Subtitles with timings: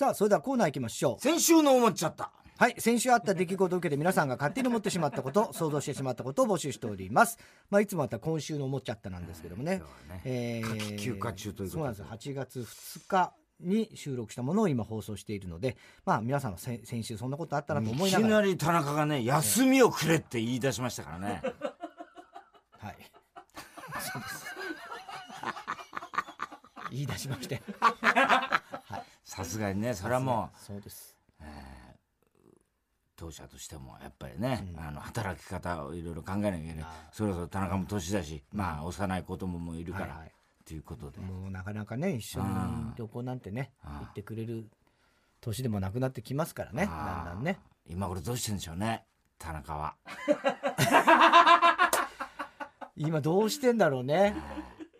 [0.00, 1.22] さあ、それではコーナー行きましょう。
[1.22, 2.32] 先週の思っちゃった。
[2.56, 2.74] はい。
[2.78, 7.36] 先週あった出来事を受けて皆さんが勝手に思ってしまったこと、 想像してしまったことを募集しております。
[7.68, 9.82] まあ、いつもあった今週の思っちゃったなんですけどもね。
[10.08, 12.06] ねえ夏季休暇中ということでそうなんですよ。
[12.06, 15.76] 8月2日に収録したものを今放送しているので、
[16.06, 18.30] まあ、皆さんは先先週そんなことあったなと思いいながら。
[18.30, 21.42] きなり田中がね、休みをくれって言い出しましたからね。
[22.80, 22.96] はい。
[24.00, 24.46] そうです。
[26.90, 27.60] 言い出しまして。
[29.30, 31.16] さすがにね、それはもう、そうです。
[33.14, 36.86] 当社としてもやっぱりね、あの働き方をいろいろ考えなきゃいけない。
[37.12, 40.32] そろそろ田中も年だし、まあ幼い子供もいるから、はいはい。
[40.66, 42.46] ということで、もうなかなかね、一緒に
[42.96, 44.68] 旅行なんてね、行ってくれる
[45.40, 47.60] 年でもなくなってきますからね、だんだんね。
[47.86, 49.04] 今頃どうしてんでしょうね
[49.38, 49.94] 田中は。
[52.96, 54.34] 今どうしてんだろうね。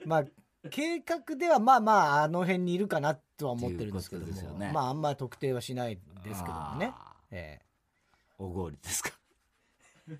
[0.06, 0.24] まあ、
[0.70, 7.12] 計画ではまあまあ、あの辺にいるかなとは思ってるんですけども、ねまああんまり特定はしないですけどもねあ。
[7.30, 7.60] え
[8.38, 9.10] おごりですか？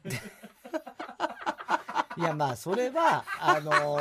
[0.05, 0.11] え
[2.21, 3.98] いやまあ、それは、あの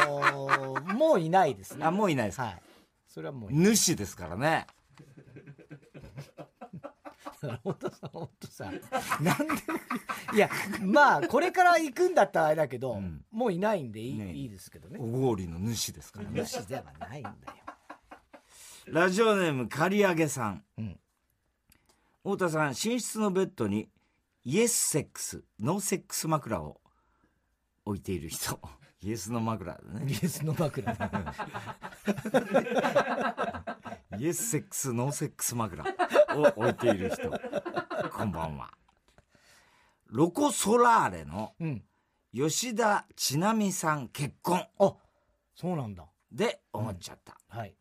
[0.75, 1.85] ーもういないですね。
[1.85, 2.61] あもういないですか、はい。
[3.07, 3.51] それはもう。
[3.53, 4.67] 主ですからね
[7.63, 8.71] 本当さ、本当さ、
[9.21, 9.45] なんで、
[10.35, 10.49] いや、
[10.81, 15.03] まあ、これから行くんだったらあれだけど、んもういないんでいい,、ねいいですけどねお。
[15.05, 17.35] ごりの主ですからね主ではないんだよ。
[18.87, 20.99] ラジオネーム刈り上げさん、うん。
[22.23, 23.89] 太田さん寝室のベッドに
[24.43, 26.79] イエスセックスノーセックス枕を
[27.85, 28.59] 置いている人。
[29.01, 30.05] イエスの枕だね。
[30.11, 30.91] イエスの枕。
[34.17, 35.83] イエスセックスノーセックス枕
[36.35, 37.31] を置いている人。
[38.11, 38.71] こんばんは。
[40.07, 41.83] ロコ・ソラーレのうん。
[42.33, 44.63] 吉田千奈美さん結婚。
[44.79, 44.95] あ、
[45.55, 46.05] そうなんだ。
[46.31, 47.73] で思っちゃった、はい。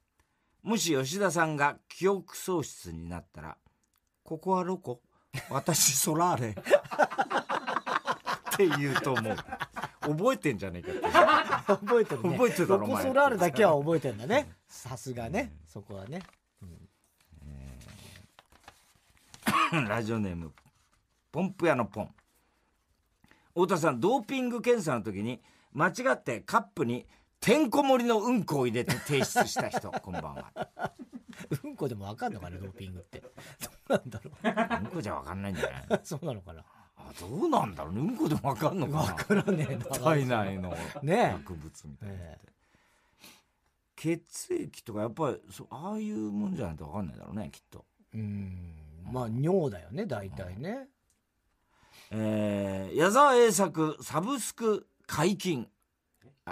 [0.69, 3.56] もし吉田さんが記憶喪失になったら
[4.22, 5.00] 「ここはロコ？
[5.48, 6.54] 私ソラーレ」っ
[8.54, 9.37] て言うと思う。
[10.03, 11.00] 覚えてんじゃねえかって
[11.72, 12.31] 覚えてるね。
[12.32, 14.53] 覚えてたろロコソラールだけは覚えてるんだね。
[14.69, 15.56] さすがね。
[15.66, 16.20] そこはね。
[19.72, 20.53] ラジオネーム
[21.32, 22.15] ポンプ屋のポン。
[23.54, 25.41] 太田さんドーピング検査の時に
[25.72, 27.06] 間違ってカップに
[27.41, 30.53] てんこ盛りのうんこを入れて提出した人 こんばんは
[31.62, 33.21] うんこでもわかんのかな、ドーピングって。
[33.21, 33.28] ど
[33.88, 35.87] うなんだろうんこじゃ分かんないんじゃない？
[35.91, 36.00] う。
[36.04, 36.65] そうなのかな。
[36.97, 38.98] あどうなんだろうねうんこでも分かんのかな？
[39.00, 39.84] わからねえな。
[39.84, 42.48] 体内のね薬物みたいなのって、え
[43.97, 47.84] 血液とかやっぱりそうああいうもんじゃないと分かんないだろうねきっと
[48.15, 48.75] うん。
[49.12, 50.88] まあ、尿だよね、大体ね。
[52.10, 55.69] えー、矢沢栄作サブスク解禁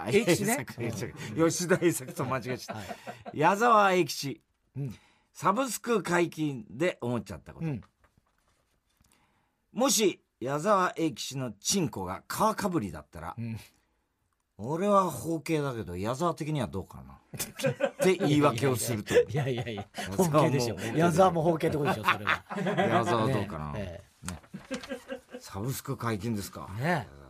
[0.04, 3.38] あ栄吉吉田栄作と間違えちゃった、はい。
[3.38, 4.40] 矢沢永吉。
[4.76, 4.94] うん。
[5.32, 7.80] サブスク解禁で思っちゃったこと、うん。
[9.72, 13.58] もし矢沢永吉のチンコが皮かぶりだったら、ん。
[14.58, 17.18] 俺は包茎だけど矢沢的にはどうかな。
[17.36, 19.14] って言い訳をすると。
[19.14, 19.86] いやいやいや、
[20.16, 20.76] 包茎でしょ。
[20.96, 22.44] 矢沢も包茎ってことでしょ、それは。
[22.88, 24.02] 矢沢はどうかな、ね。
[25.38, 27.06] サブスク解禁ですか、ね。
[27.10, 27.25] え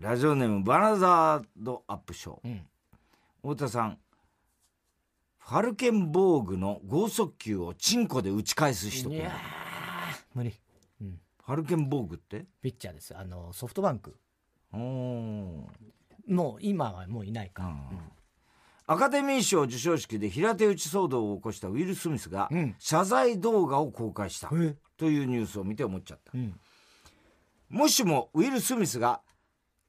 [0.00, 2.60] ラジオネームバナザードアップショー、うん
[3.42, 3.98] 太田さん
[5.38, 9.32] ファルケンボーグの剛速球をチンコで打ち返す人いやー
[10.34, 10.52] 無理。
[11.00, 11.18] うん。
[11.44, 12.44] ファルケンボーグって？
[12.60, 13.16] ピッチャーです。
[13.16, 14.16] あの、ソフトバンク。
[14.72, 15.66] も
[16.28, 17.72] う、今はもういないか。
[18.86, 24.76] アカデミー賞授賞式で平手打ち騒動を起こしたウィル・スミスがうん謝罪動画を公開したえ？
[24.96, 26.60] というニュースを見て思っちゃったうん。
[27.70, 29.22] もしもウィル・スミスが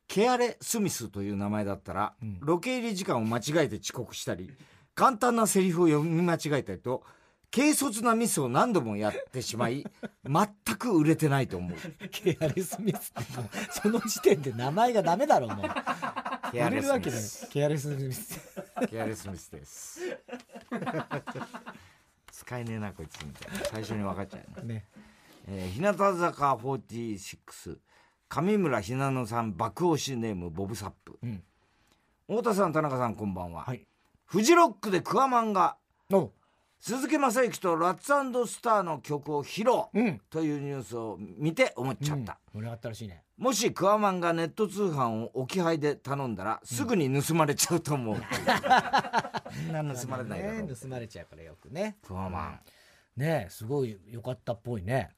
[0.10, 4.52] ケアレ・スミスという名前だったら、ロケ入り時間を間違えて遅刻したり
[4.96, 7.04] 簡単なセリフを読み間違えたりと
[7.54, 9.86] 軽率なミスを何度もやってしまい
[10.26, 10.48] 全
[10.78, 11.78] く売れてないと思う
[12.10, 15.70] ケアレスミスってもう、その時点で名前がダメだろ、もう。
[16.52, 17.48] ケアレス売れるわけだよミス。
[17.50, 18.40] ケアレスミス。
[18.90, 20.02] ケアレスミスです
[22.32, 24.88] 使えねえなこいつみたいな最初に分かっちゃうねね。
[25.48, 27.78] えー日向坂46
[28.30, 31.44] 上村ひなのさん爆押しネームボブサップ、うん。
[32.28, 33.88] 太田さん田中さんこんばんは、はい。
[34.26, 35.78] フジロックでクワマンが
[36.14, 36.32] お
[36.80, 40.22] 鈴木雅之とラッツスターの曲を披露、うん。
[40.30, 43.24] というニュースを見て思っちゃった、盛り上がったらしいね。
[43.40, 48.16] もしクワマンがネット通販を置き配で頼んだらすぐに盗まれちゃうと思う、
[49.58, 51.98] みんな盗まれないだろう、ね盗まれちゃうからよくね。
[52.06, 52.62] クワマ
[53.18, 55.16] ねえ、すごい良かったっぽいね。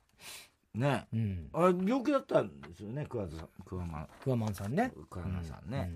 [0.78, 1.08] ンね。
[1.14, 1.50] うん。
[1.54, 4.92] あ病気だったんですよねクワさんクワマンクワマンさんね。
[5.10, 5.92] クワマンさんね、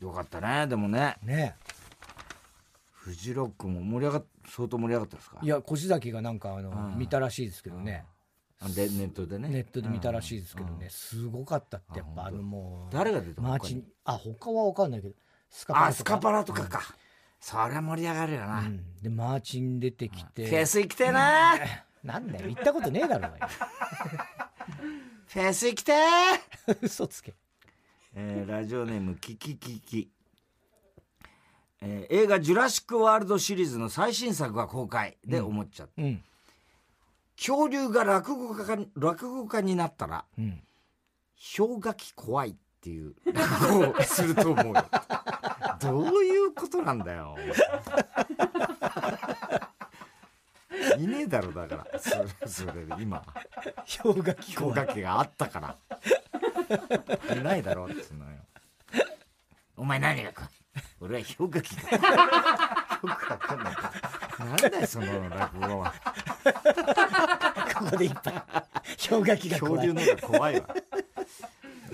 [0.00, 0.08] うん。
[0.08, 1.16] よかったねでもね。
[1.22, 1.56] ね。
[2.92, 5.38] フジロックも盛り上がっ相当盛り上がったですか？
[5.42, 6.98] いや越崎がなんかあの、うん。
[6.98, 8.04] 見たらしいですけどね、
[8.60, 9.48] ネットでね。
[9.48, 10.90] ネットで見たらしいですけどね、うん。
[10.90, 13.54] すごかったってやっぱああのもう誰が出たの？
[14.04, 15.14] あ他は分かんないけど
[15.48, 16.82] スカあスカパラとかか、
[17.40, 18.82] そりゃ盛り上がるよな、うん。
[19.00, 20.46] でマーチン出てきて。
[20.46, 21.54] フェス行きてえな、
[22.08, 22.48] なんだよ。
[22.48, 23.48] 行ったことねえだろうがよ
[25.26, 27.34] フェス行きてえ 嘘つけ。
[28.14, 30.10] えーラジオネームキキキキ、
[31.82, 35.18] えー映画「ジュラシック・ワールド」シリーズの最新作が公開。
[35.24, 36.24] で思っちゃった、うん。
[37.36, 40.62] 恐竜が落語家か落語家になったらうん。
[41.56, 43.14] 氷河期怖いっていう。
[43.26, 44.84] 落語をすると思うよ。
[45.80, 47.36] どういうことなんだよ
[50.98, 51.98] いねえだろだから。
[51.98, 53.24] それそれで今。
[54.02, 55.76] 氷河期氷河期があったから。
[57.36, 58.36] いないだろってのよ。
[59.76, 60.50] お前何が怖い？
[61.00, 61.82] 俺は氷河期だ。
[61.92, 62.06] よく
[63.06, 63.74] わかんない。
[64.38, 65.94] なんだよその落語は。
[67.74, 68.34] ここでいっぱい
[69.08, 69.88] 氷河期が怖い。
[69.88, 70.76] 恐竜の方が怖いわ。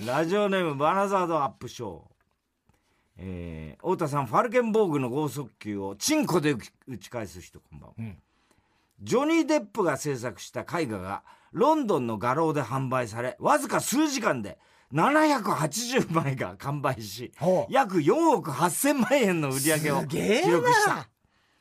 [0.06, 2.02] ラジオネームバナザードアップショー。
[3.16, 6.56] えー、太田さんファルケンボーグの剛速球をチンコで
[6.88, 8.18] 打ち返す人こんばんは、うん
[9.00, 14.58] ジョニー・デップが制作した絵画がロンドンの画廊で販売されわずか数時間で
[14.92, 17.32] 780枚が完売し
[17.68, 20.18] 約4億8000万円の売り上げを記
[20.50, 20.94] 録した。
[20.94, 21.08] な。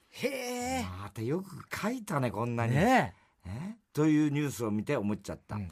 [0.10, 0.86] へえ。
[1.02, 3.16] またよく書いたねこんなに、ね
[3.46, 3.76] え。
[3.94, 5.72] というニュースを見て思っちゃった、うん。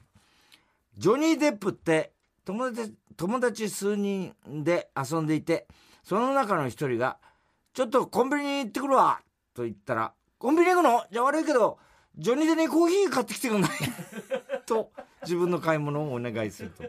[0.98, 2.14] ジョニー・デップって
[2.46, 5.68] 友達友達数人で遊んでいて
[6.04, 7.20] その中の一人が
[7.74, 9.22] 「ちょっとコンビニに行ってくるわ」
[9.54, 11.04] と言ったら「コンビニ行くの？
[11.12, 11.78] じゃあ悪いけど
[12.18, 13.72] ジョニーでにコーヒー買ってきてくんない?
[14.66, 14.90] 」と
[15.22, 16.84] 自分の買い物をお願いすると。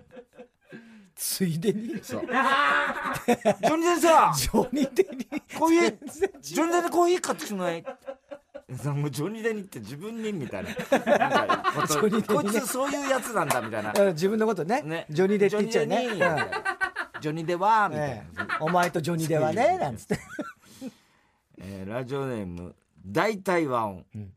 [1.15, 2.01] ついでに？
[2.03, 2.23] そう。
[2.23, 5.27] ジョニーでさジョニーデに
[5.59, 7.83] コーヒージョニーデにコーヒー買ってきてくんない？
[7.83, 10.71] もうジョニーデニって自分にみたいな。
[10.71, 10.77] ね。
[12.27, 13.93] こいつそういうやつなんだみたいな。
[13.95, 14.81] うん自分のことね。
[14.81, 15.05] ね。
[15.11, 16.09] ジョニーデって言っちゃうね。
[16.09, 16.51] ジョニーデに
[17.21, 18.47] ジョニーデはみたいえな、え。
[18.61, 20.19] お前とジョニーデはねなんつって。
[21.61, 24.33] えーラジオネーム大体和音、うん。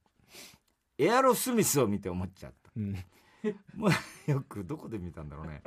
[0.97, 2.71] エアロスミスを見て思っちゃった。
[2.75, 2.93] うん。
[3.75, 3.89] も
[4.27, 5.61] うよくどこで見たんだろうね。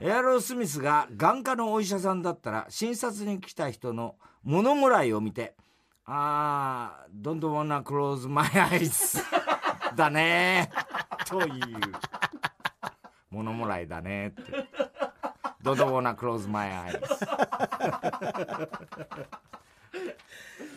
[0.00, 5.54] エアロスミスが眼科のお医者さんだったら診察に来た人の物もらいを見て
[6.06, 9.22] 「あー don't wanna close my eyes
[9.94, 10.70] だね」
[11.26, 11.62] という。
[13.30, 14.42] 物もらいだねって
[15.62, 17.00] 「don't wanna close my eyes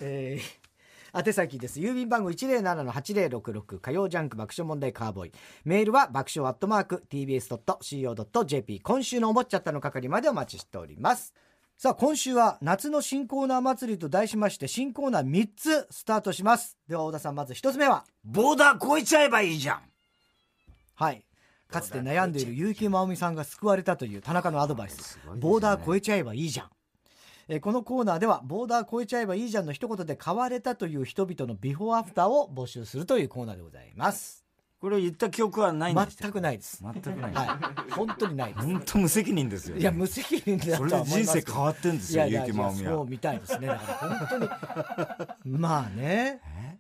[0.02, 0.67] えー
[1.14, 1.80] 宛先です。
[1.80, 5.32] 郵便番号107-8066火曜ジャンク爆笑問題カーボーイ。
[5.66, 11.34] メールは爆笑アットマーク TBS.CO.JP 今週の思っちゃったの係までお待ちしております。
[11.78, 16.76] さあ今週は夏の新コーナー祭りと題しまして新コーナー3つスタートします。
[16.88, 18.04] では太田さんまず1つ目は？
[18.24, 19.82] ボーダー越えちゃえばいいじゃん。
[20.96, 21.24] はい。
[21.70, 25.20] かつて悩んでいる結城真央美さんが救われたという田中のアドバイス。
[25.36, 26.70] ボーダー越えちゃえばいいじゃん
[27.50, 34.46] えーこのコーナーではボーダー越えちゃえばいいじゃんの一言で変われたという人々のビフォーアフターを募集するというコーナーでございます。
[34.80, 36.18] これ言った記憶はないんです。
[36.22, 36.84] 全くないです。
[36.84, 37.92] 全くない、はい。
[37.92, 38.66] 本当にないです。
[38.68, 41.12] 本当無責任ですよ、ね、いや無責任だと思います。
[41.24, 42.82] 人生変わってんですよ結城まおみは。
[42.82, 43.68] いやそうみたいですね。
[43.68, 44.40] だから本
[45.46, 45.58] 当に。
[45.58, 46.42] まあね。
[46.46, 46.78] え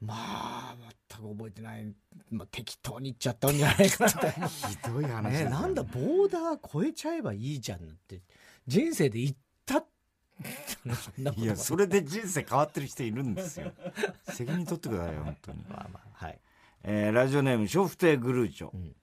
[0.00, 0.76] まあ
[1.10, 1.94] 全く覚えてない、
[2.30, 5.50] まあ、適当に言っちゃったんじゃないかなとひどい話ね、よ。
[5.50, 8.22] なんだボーダー越えちゃえばいいじゃんって。
[8.66, 9.93] 人生で言ったそんなこと
[11.36, 13.72] いやそれで人生変わってる人いるんですよ。
[14.32, 16.40] 責任取ってくださいよ本当に、まあまあはい、
[16.82, 18.96] えーラジオネーム笑福亭グルーチョ、うん。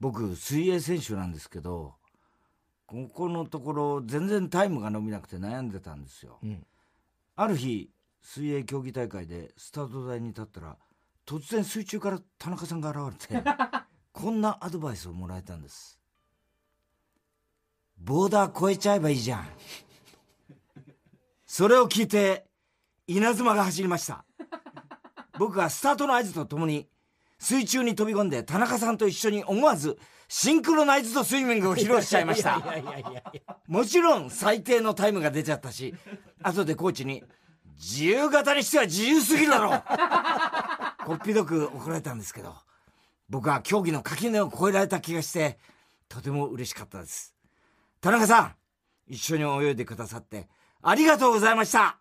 [0.00, 1.94] 僕水泳選手なんですけど
[2.86, 6.38] ここのところ全然タイムが伸びなくて悩んでたんですよ。
[6.42, 6.66] うん、
[7.36, 7.92] ある日
[8.22, 10.76] 水泳競技大会でスタート台に立ったら
[11.24, 13.44] 突然水中から田中さんが現れて
[14.12, 15.99] こんなアドバイスをもらえたんです
[18.00, 19.48] ボーダー越えちゃえばいいじゃん。
[21.46, 22.46] それを聞いて
[23.06, 24.24] 稲妻が走りました。
[25.38, 26.88] 僕はスタートの合図とともに
[27.38, 32.62] 水中に飛び込んで田中さんと一緒に思わずシンクロナイズドスイミングを披露しちゃいました。
[33.66, 35.94] もちろん最低のタイムが出ちゃったし
[36.42, 37.22] 後でコーチに
[37.76, 39.70] 「自由形にしては自由すぎるだろ!」
[41.06, 42.54] こっぴどく怒られたんですけど
[43.28, 45.58] 僕は競技の垣根を越えられた気がして
[46.08, 47.34] とても嬉しかったです。
[48.00, 48.54] 田中さん
[49.06, 50.48] 一緒に泳いでくださって
[50.82, 51.98] ありがとうございました。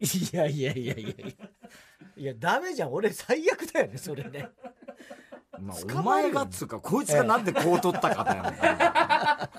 [0.00, 1.46] いやいやいやいやいや。
[2.16, 2.92] いやダメじゃん。
[2.92, 4.48] 俺最悪だよねそれね。
[5.58, 8.36] まあお前がっつうかこいつがなんでこう取ったかだ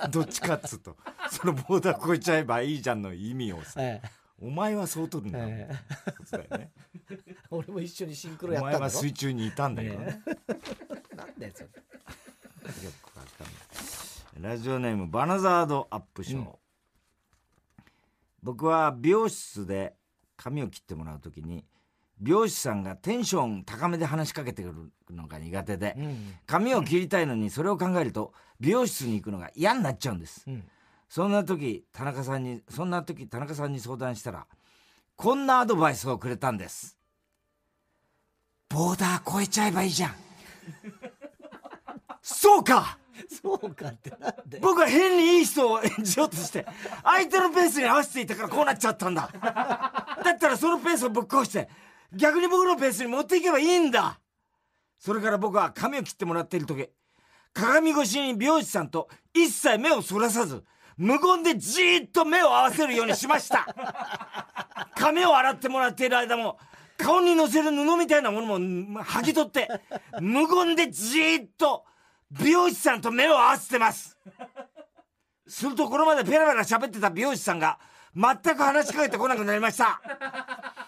[0.03, 0.95] よ、 どっちかっつうと。
[1.31, 3.81] そのボーダー越えちゃえばいいじゃんの意味をさ。
[3.81, 4.09] ええ。
[4.39, 5.69] お前はそう取るんだ、よね。
[6.59, 6.69] え
[7.51, 8.95] 俺も一緒にシンクロお前やったんだろ。
[8.95, 10.21] は水中にいたんだけどね。
[11.15, 11.69] なんだよそれ
[14.41, 16.47] ラジオネームバナザードアップショー、うん。
[18.41, 19.93] 僕は美容室で
[20.35, 21.63] 髪を切ってもらう時に
[22.19, 24.69] 美容師さんがテンション高めで話しかけてく
[25.09, 26.33] るのが苦手で、うん。
[26.47, 30.43] 髪を切りたいのにそれを考えると美容室に行くのが嫌になっちゃうんです。
[30.47, 30.63] うん。
[31.07, 34.47] そんな時田中さんにそんな時田中さんに相談したら
[35.17, 36.97] こんなアドバイスをくれたんです。
[38.69, 40.15] ボーダー越えちゃえばいいじゃん。
[42.23, 42.97] そうか
[43.41, 44.59] そうかってなんで？
[44.59, 46.65] 僕は変にいい人を演じようとして
[47.03, 49.29] 相手のペースに合わせていたからこうなっちゃったんだ。
[50.23, 51.69] だったらそのペースをぶっ壊して
[52.13, 54.19] 逆に僕のペースに持っていけばいいんだ。
[54.99, 56.89] それから僕は髪を切ってもらっている時
[57.53, 60.63] 鏡越しに美容師さんと一切目をそらさず
[60.95, 63.65] 無言でじーっと目を合わせるようにしました。
[64.95, 66.59] 髪を洗ってもらっている間も
[66.97, 69.67] 顔にのせる布みたいなものもうん剥ぎ取って
[70.19, 71.83] 無言でじーっと
[72.31, 74.17] 美容師さんと目を合わせてます。
[75.47, 77.77] するとこれまでペラペラ喋ってた美容師さんが
[78.15, 80.01] 全く話しかけてこなくなりました。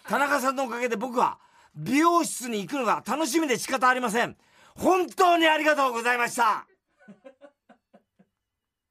[0.07, 1.39] 田中さんのおかげで僕は
[1.75, 4.38] 美容室に行くのが楽しみで仕方ありません。
[4.75, 6.65] 本当にありがとうございました。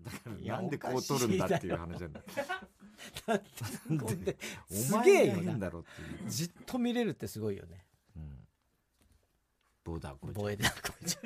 [0.03, 2.21] だからなんでこう取るんだっていう話なんだ。
[3.27, 3.41] なん
[4.25, 4.37] で
[4.71, 6.31] おすげえよな変だろっていう。
[6.31, 7.87] じっと見れるってすごいよね。
[9.85, 10.71] ボーダーこれボエでこ
[11.03, 11.19] いつ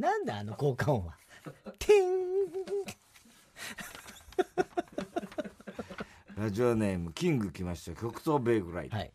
[0.00, 1.14] なんであの効果音は。
[1.78, 2.10] ティン
[6.42, 8.00] ラジオネームキング来ました。
[8.00, 9.12] 極東ベイグライト、はい。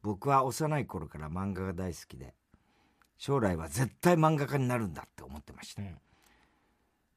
[0.00, 2.34] 僕は幼い頃から漫画が大好きで
[3.18, 5.98] 将来は絶対漫画家になるんだって思ってました、うん。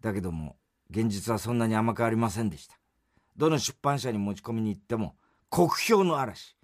[0.02, 0.58] だけども
[0.90, 2.76] 現実はそんなに甘くありませんでした。
[3.38, 5.16] どの出版社に持ち込みに行っても
[5.50, 6.58] 酷評の嵐。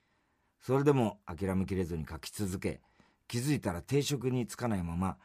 [0.60, 2.82] それでも諦めきれずに書き続け
[3.30, 5.16] 気づいたら定職に就かないまま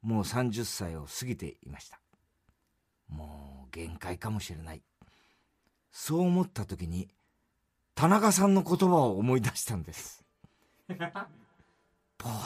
[0.00, 2.00] もう30歳を過ぎていました。
[3.08, 4.82] もう限界かもしれない。
[5.90, 7.08] そう思った時に
[7.96, 10.24] 田中さんの言葉を思い出したんです。
[10.88, 11.02] ボー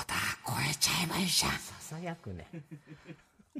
[0.08, 2.48] ダー越えちゃえばいいじゃんささやくね。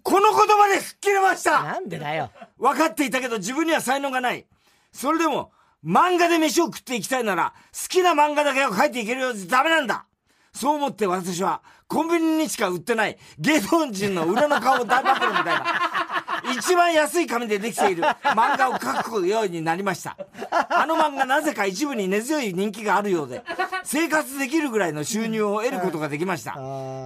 [0.03, 1.63] この言葉で吹っ切れました。
[1.63, 2.31] なんでだよ。
[2.59, 4.47] 分かっていたけど自分には才能がない。
[4.91, 5.53] それでも、
[5.85, 10.07] 漫画で飯を食っていきたいなら、好きな漫画だけを描いていけるようじゃダメなんだ
[10.53, 20.17] そう思って私は、コンビニにしか売ってない芸能人の裏の顔を大暴露みたいな、一番安い紙でできている漫画を描くようになりました。
[20.51, 23.43] あの漫画なぜか一部に根強い人気があるようで、
[23.85, 26.53] 生活できるぐらいの収入を得ることができました。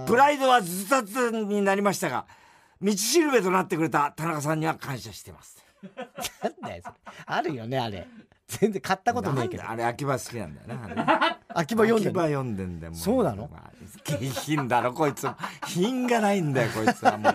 [0.07, 2.25] プライドはずたずたになりましたが、
[2.81, 5.63] 道しるべとなってくれた田中さんには感謝してます。
[6.43, 8.07] なんだよそれあるよねあれ
[8.47, 9.69] 全然買ったことないけど。
[9.69, 11.39] あれ秋葉好きなんだよな。
[11.49, 13.49] 秋葉読んでる秋葉読んでんだよもそうなの？
[14.03, 15.27] 下品だろこいつ
[15.65, 17.33] 品がないんだよこいつはもう。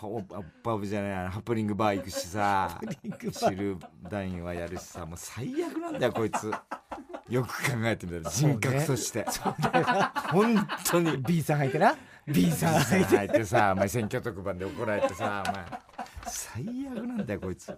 [0.00, 0.22] お
[0.62, 2.80] パブじゃないハプニングバー行くしさ。
[3.32, 3.76] シル
[4.08, 5.04] ダインはやるしさ。
[5.04, 6.52] もう最悪なんだよこいつ。
[7.28, 9.26] よく考えてみたら人格として、
[10.30, 11.18] 本当に。
[11.18, 11.96] B さん入ってな。
[12.26, 12.80] B さん。
[12.80, 15.66] 入って入ってさお前選挙特番で怒られてさお前。
[16.26, 17.76] 最悪なんだよこいつ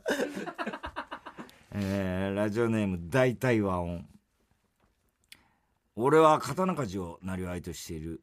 [1.72, 4.06] えーラジオネーム大体和音。
[5.96, 8.22] 俺は刀鍛冶をなりわいとしている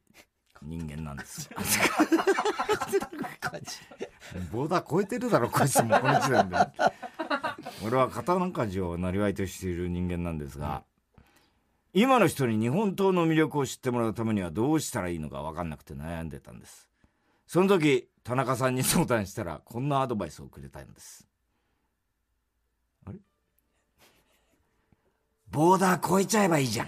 [0.61, 1.49] 人間なんです。
[4.51, 6.57] ボーダー超えてるだろこいつもこの時点で。
[7.85, 10.83] 俺は刀鍛冶をなりわいとしている人間なんですが
[11.93, 16.89] 今の人に日本刀の魅力を知ってもらうためにはどうしたらいいのか分かんなくて悩んでたんです。
[17.45, 21.25] その時田中さんに相談したらこんなアドバイスをくれたんです
[23.05, 23.19] あれ
[25.51, 26.87] ボーダー越えちゃえばいいじゃん。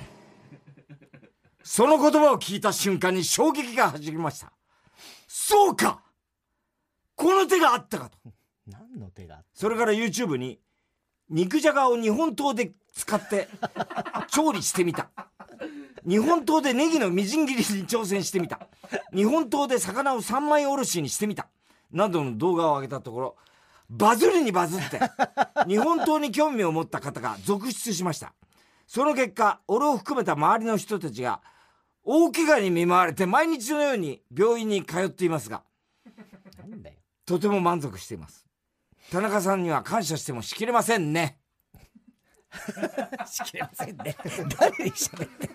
[1.63, 4.51] その言葉を聞いた瞬間に衝撃が走りました。
[5.27, 6.01] そうか。
[7.15, 8.17] この手があったかと。
[8.67, 10.59] 何の手がそれから YouTube に
[11.29, 13.47] 肉じゃがを日本刀で使って
[14.29, 15.09] 調理してみた。
[16.07, 18.67] 日本刀でネギのみじん切りに挑戦してみた。
[19.13, 21.47] 日本刀で魚を三枚おろしにしてみた。
[21.91, 23.35] などの動画を上げたところ
[23.89, 24.99] バズりにバズって
[25.67, 28.33] 日本刀に興味を持った方が続出しました
[28.89, 31.41] その結果俺を含めた周りの人たちが
[32.03, 35.61] 大怪我に見舞われて毎日のように病院に通っていますが
[37.23, 38.47] とても満足しています。
[39.11, 41.37] 田中さんには感謝してもしきれませんね。
[43.29, 44.15] しきれませんね。
[44.59, 45.49] 誰に喋って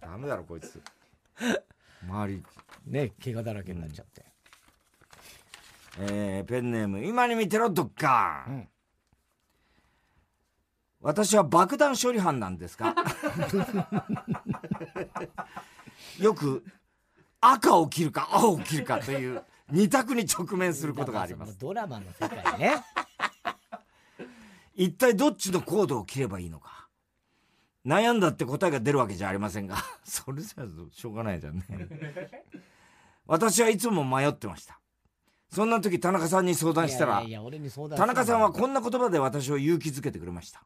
[0.00, 0.82] ダメだろこいつ。
[2.02, 2.42] 周り
[2.86, 4.24] ね怪我だらけになっちゃって、
[5.98, 8.68] えーペンネーム今に見てろどっか、うん
[11.00, 12.94] 私は爆弾処理班なんですか？
[16.18, 16.64] よく
[17.40, 21.56] 赤を切るか青を切るかという二択に直面することがあります。
[21.58, 22.84] ドラマの世界ね。
[24.74, 26.88] 一体どっちのコードを切ればいいのか？
[27.86, 29.76] 悩んだって答えが出るわけじゃありませんが。
[30.04, 31.64] それじゃしょうがないじゃんね。
[33.26, 34.80] 私はいつも迷ってました。
[35.50, 37.22] そんな時田中さんに相談したら
[37.96, 40.62] 田中さんはこんな言葉で私を勇気づけてくれました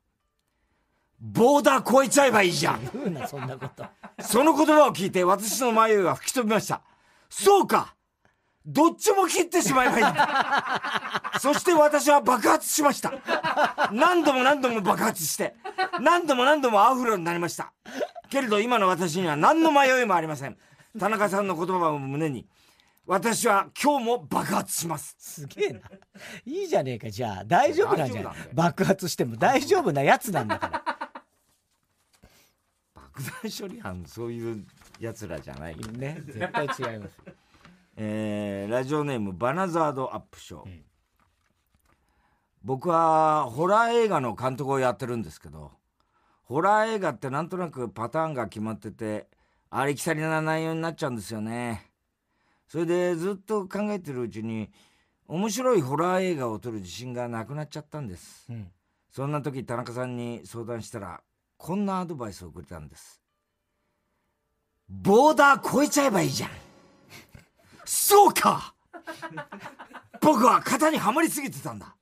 [1.25, 2.81] ボーダー超えちゃえばいいじゃん。
[2.93, 3.85] 言うなそんなこと。
[4.21, 6.83] その言葉を聞いて私の迷いは吹き飛びました。
[7.31, 7.95] そうか。
[8.67, 10.05] どっちも切ってしまえばいい
[11.41, 13.13] そして私は爆発しました。
[13.93, 15.55] 何度も何度も爆発して
[16.01, 17.73] 何度も何度もアフロになりました。
[18.31, 20.57] けれど今の私には何の迷いもありません。
[20.99, 22.47] 田中さんの言葉を胸に
[23.07, 25.17] 私は今日も爆発します。
[25.19, 25.81] すげえな。
[26.45, 27.11] いいじゃねえか。
[27.11, 28.35] じゃあ大丈夫なんじゃない？
[28.55, 30.83] 爆発しても大丈夫なやつなんだから
[33.15, 34.65] 爆弾処理班そういう
[34.99, 36.23] やつらじゃないよね。
[36.27, 37.19] 絶対違います。
[37.97, 40.83] えー、ラジオネームバナザードアップショー、うん、
[42.65, 45.73] 僕はホラー映画の監督をやってるんですけど
[46.45, 49.29] ホラー映画ってなんとなくパターンが決まってて
[49.69, 51.91] ありきたりな内容になっちゃうんですよね。
[52.67, 54.71] それでずっと考えてるうちに
[55.29, 58.69] 面白いホラー映画を撮る自信がなくなっちゃったんです、うん、
[59.11, 61.23] そんな時田中さんに相談したら
[61.63, 63.23] こんなアドバイスをくれたんです。
[64.89, 66.51] ボーダー超えちゃえばいいじゃん。
[67.85, 68.75] そうか。
[70.21, 71.95] 僕は型にはまりすぎてたんだ。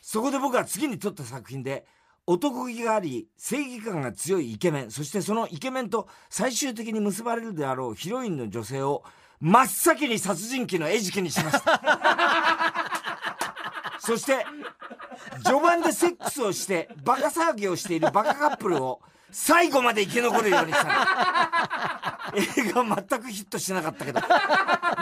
[0.00, 1.84] そこで僕は次に撮った作品で
[2.24, 4.90] 男気があり正義感が強いイケメン。
[4.90, 9.04] そしてそのイケメンと最終的に結ばれるであろうヒロインの女性を
[9.38, 11.97] 真っ先に殺人鬼の餌食にしました。
[14.08, 14.46] そして
[15.44, 24.20] 序盤でセックスをしてバカ騒ぎをしているバカカップルを最後まで生き残るようにした映画全くヒットしなかったけど。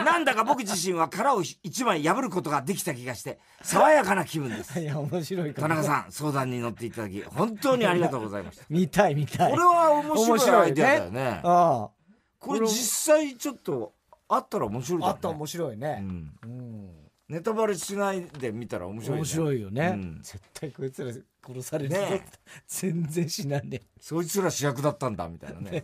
[0.03, 4.77] なんだか僕自身は殻を一枚破ることができた気がして爽やかな気分です。
[4.77, 8.65] いや面白い田中さん相談に乗っていただき本当にありがとうございました。
[8.69, 9.51] 見たい見たい。
[9.51, 11.89] これは面白いアイデアだよね、ね、ああ。
[12.39, 13.93] これ実際ちょっと
[14.27, 15.13] あったら面白いだね。
[15.13, 16.96] あったら面白いね、うん、うん
[17.29, 21.11] ネタバレしないで見たら面白い、ね、面白いよね、うん、絶対こいつら
[21.45, 22.25] 殺されるね
[22.67, 25.83] 全然死なんねそいつら主役だったんだみたいなね。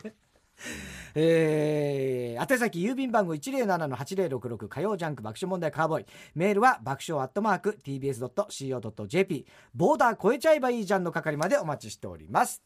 [1.15, 6.05] えー、宛先郵便番号107-8066火曜ジャンク爆笑問題カーボーイ。
[6.35, 12.63] メールは爆笑アットマーク tbs.co.jp ボーダー超えちゃえばいいじゃんの係までお待ちしております。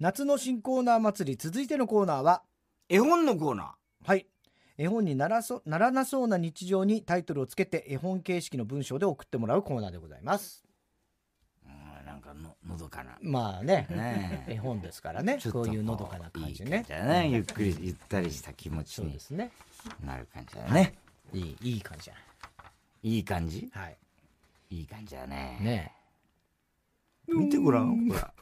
[0.00, 2.42] 夏の新コーナー祭り続いてのコーナーは
[2.88, 4.08] 絵本のコーナー。
[4.08, 4.26] はい
[4.78, 10.64] 絵本にならそならなそうな日常にタイトルをつけて絵本形式の文章で送ってもらうコーナーでございます。
[12.06, 13.18] なんかののどかな。
[13.20, 14.46] まあねね。
[14.48, 16.84] 絵本ですからねこういうのどかな感じね。
[16.86, 17.28] じゃね。
[17.28, 19.18] ゆっくりゆったりした気持ちに
[20.04, 20.94] なる感じだね。
[21.32, 21.40] い。
[21.40, 22.14] いいい感じじゃ
[23.02, 23.68] いい感じ？
[23.72, 23.98] はい。
[24.70, 25.58] いい感じだね。
[25.60, 25.92] ね。
[27.26, 28.08] 見てごらん。
[28.08, 28.32] ほら。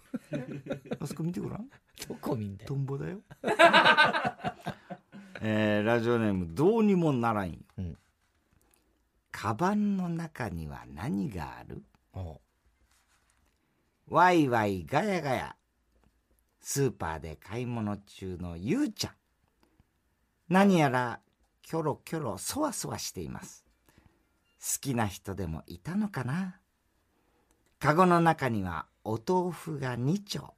[1.01, 1.69] あそこ見てごらん。
[2.07, 2.69] どこ見んだよ。
[2.69, 3.21] トンボだよ
[5.49, 7.97] えー、ラジオネームどうにもならんよ、うん、
[9.31, 11.85] カバンの中には何がある？
[14.09, 15.57] ワイワイガヤガヤ。
[16.61, 19.13] スーパーで買い物中のゆうちゃん。
[20.49, 21.21] 何やら
[21.63, 23.65] キョロキョロそわそわしています。
[24.61, 26.57] 好きな人でもいたのかな？
[27.79, 30.55] カゴの中にはお豆腐が2丁。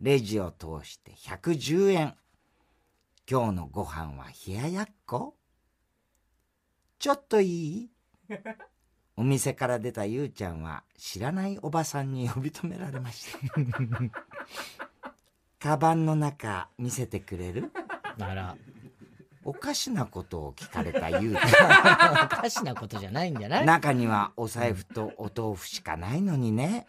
[0.00, 2.14] レジを通して110円
[3.32, 5.34] 今日のご飯は冷ややっこ？
[6.98, 7.46] ちょっとい
[7.84, 7.90] い？
[9.16, 13.54] お店から出たゆうちゃんは知らないおばさんに呼び止められました。
[15.58, 17.72] カバンの中見せてくれる？
[18.18, 18.54] なら。
[19.44, 22.24] おかしなことを聞かれたゆうちゃん。
[22.26, 23.64] おかしなことじゃないんじゃない？
[23.64, 26.86] 中にはお財布とお豆腐しかないのにね。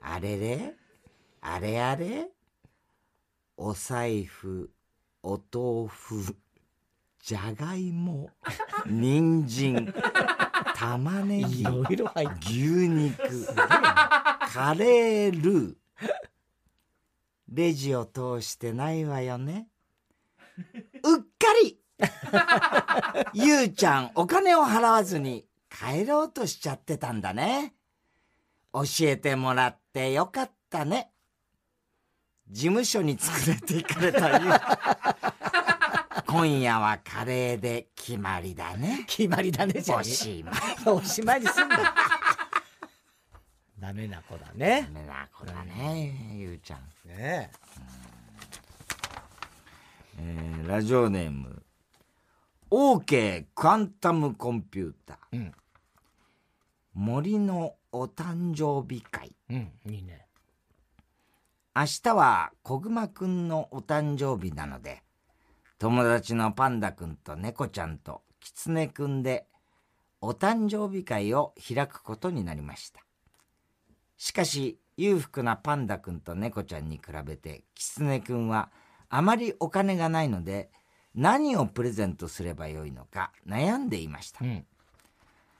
[0.00, 0.74] あれれ？
[1.42, 2.30] あれあれ？
[3.58, 4.70] お財布
[5.22, 6.36] お豆腐。
[7.20, 8.30] じゃがいも。
[8.86, 9.92] 人参。
[10.76, 11.64] 玉ねぎ。
[12.40, 13.18] 牛肉。
[13.54, 15.76] カレールー。
[17.48, 19.68] レジを通してないわよね。
[21.02, 21.26] うっか
[21.62, 21.80] り。
[23.34, 27.74] ゆうちゃんお金を払わずに帰ろうとしちゃってたんだね。
[28.72, 31.10] 教えてもらってよかったね。
[32.50, 34.52] 事務所に作れていかれたゆう
[36.26, 39.04] 今夜はカレーで決まりだね。
[39.06, 40.00] 決まりだね、じゃあ。
[40.00, 40.54] おしまい。
[40.86, 41.94] おしまいにすんだ。
[43.78, 46.80] ダメな子だねダメな子だね、ゆうちゃん。
[47.08, 47.50] ね
[50.20, 51.62] えーラジオネーム、
[52.70, 55.36] OK クアンタムコンピューター。
[55.36, 55.52] うん
[56.94, 59.32] 森のお誕生日会。
[59.48, 60.27] うんいいね
[61.78, 65.04] 明日は小熊くんのお誕生日なので、
[65.78, 69.46] 友達のパンダくんと猫ちゃんとキツネくんで
[70.20, 73.00] お誕生日会を開くことになりました。
[74.16, 78.70] しかし、裕福なパンダくんと猫ちゃんに比べて、キツネくんは
[79.08, 80.70] あまりお金がないので、
[81.14, 84.44] 何をプレゼントすればよいのか悩んでいました。
[84.44, 84.66] うん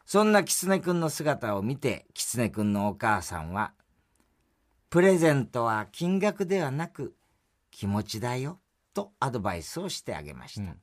[0.04, 3.72] そんなキツネくんの姿を見て、キツネくんのお母さんは、
[4.90, 7.14] プレゼントは金額ではなく
[7.70, 8.59] 気持ちだよ、
[8.94, 10.62] とアドバイスをしてあげました。
[10.62, 10.81] うん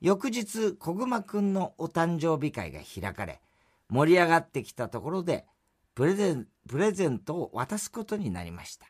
[0.00, 3.40] 翌日、小熊くんのお誕生日会が開かれ、
[3.88, 5.46] 盛り上がってきたところで、
[5.94, 8.86] プレゼン、プレゼントを渡すことになりました。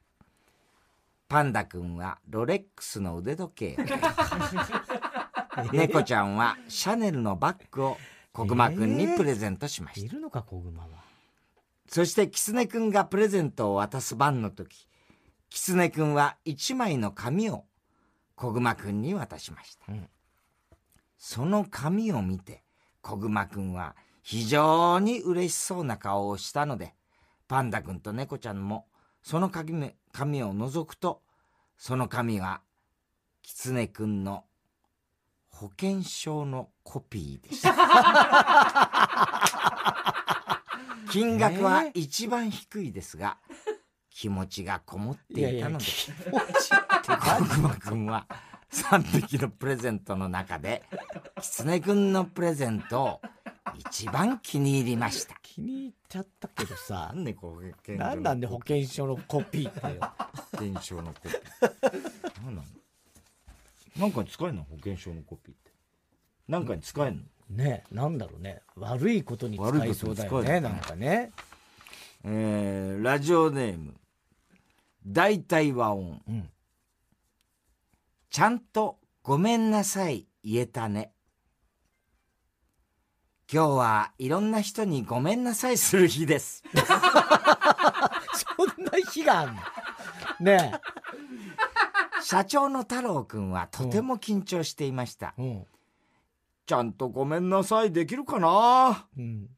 [1.29, 7.99] パンダくんはロレックスの腕時計を、 猫ちゃんはシャネルのバッグを
[8.33, 10.07] 小熊くんにプレゼントしました。
[10.07, 11.13] いるのかは
[11.88, 14.88] そして、キツネくんがプレゼントを渡す番の時、
[15.51, 17.64] キツネくんは一枚の紙を
[18.35, 19.92] 小熊くんに渡しました。
[19.92, 20.09] うん
[21.27, 22.62] その紙を見て、
[23.01, 26.92] 小熊くんは非常に嬉しそうな顔をしたので、
[27.49, 28.85] パンダくんと猫ちゃんも
[29.23, 31.23] その紙紙を覗くと、
[31.79, 32.61] その紙は
[33.40, 34.44] キツネくんの
[35.49, 37.75] 保険証のコピーでした。
[41.10, 43.38] 金額は一番低いですが、
[44.10, 46.14] 気持ちがこもっていたので、気持
[46.60, 48.26] ち小熊くんは
[48.70, 50.82] 3匹のプレゼントの中で、
[51.40, 53.20] キツネくんのプレゼントを
[53.76, 55.34] 一番気に入りました。
[55.42, 60.12] 気に入っちゃったけどさなんで保険なんなんで保険証のコピーってよ。
[60.52, 62.44] 保険証のコピー。
[62.44, 62.68] なんなの
[63.96, 64.64] なんかに使えんの？
[64.64, 65.70] 保険証のコピーって。
[66.48, 67.22] なんかに使えんの？
[67.50, 71.33] ねなんだろうね悪いことに使いそうだよねなんかね
[72.24, 73.94] えー、ラジオネーム、
[75.07, 76.22] 大体和音。
[76.28, 76.48] うん
[78.30, 81.12] ちゃんとごめんなさい言えたね。
[83.52, 86.64] 今日はいろんな人にごめんなさいする日です。
[86.74, 89.61] そんな日があんの？
[90.40, 90.72] ね
[92.24, 95.35] 社長の太郎くんはとても緊張していました。
[95.38, 95.66] えうん
[96.66, 97.92] ちゃんとごめんなさい。
[97.92, 99.07] できるかな？
[99.16, 99.48] うん。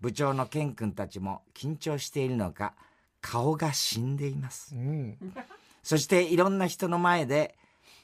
[0.00, 2.74] 部長のケン君たちも緊張しているのか
[3.20, 4.74] 顔が死んでいます。
[4.74, 5.18] うん。
[5.82, 7.56] そしていろんな人の前で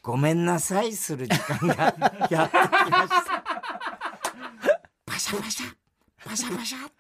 [0.03, 1.75] ごめんなさいする時間が
[2.31, 3.45] やってきました。
[5.05, 5.77] パシャパシャ
[6.25, 6.91] パシャパシャ。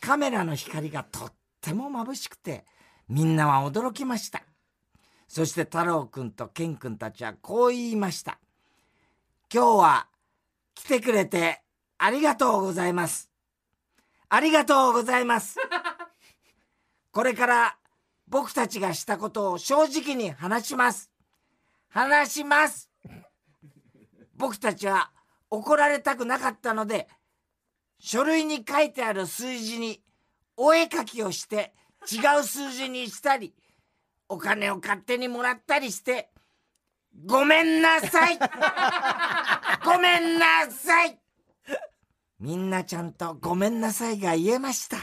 [0.00, 2.64] カメラの光がとっても眩しくて
[3.08, 4.42] みんなは驚きました。
[5.28, 8.38] そして太郎くんとケン君たちはこう言いました
[9.52, 10.06] 今日は
[10.74, 11.60] 来てくれて
[11.98, 13.30] ありがとうございます
[14.28, 15.58] ありがとうございます
[17.12, 17.76] これから
[18.32, 21.10] 僕たちがしたことを正直に話します。
[21.90, 22.90] 話します。
[24.36, 25.12] 僕たちは
[25.50, 27.08] 怒られたくなかったので、
[27.98, 30.02] 書類に書いてある数字に
[30.56, 31.74] お絵かきをして
[32.10, 33.54] 違う数字にしたり、
[34.30, 36.31] お金を勝手にもらったりして、
[37.26, 38.38] ごめんなさい。
[39.84, 41.18] ごめんなさい。
[42.40, 44.96] みんなちゃんとごめんなさいが言えました。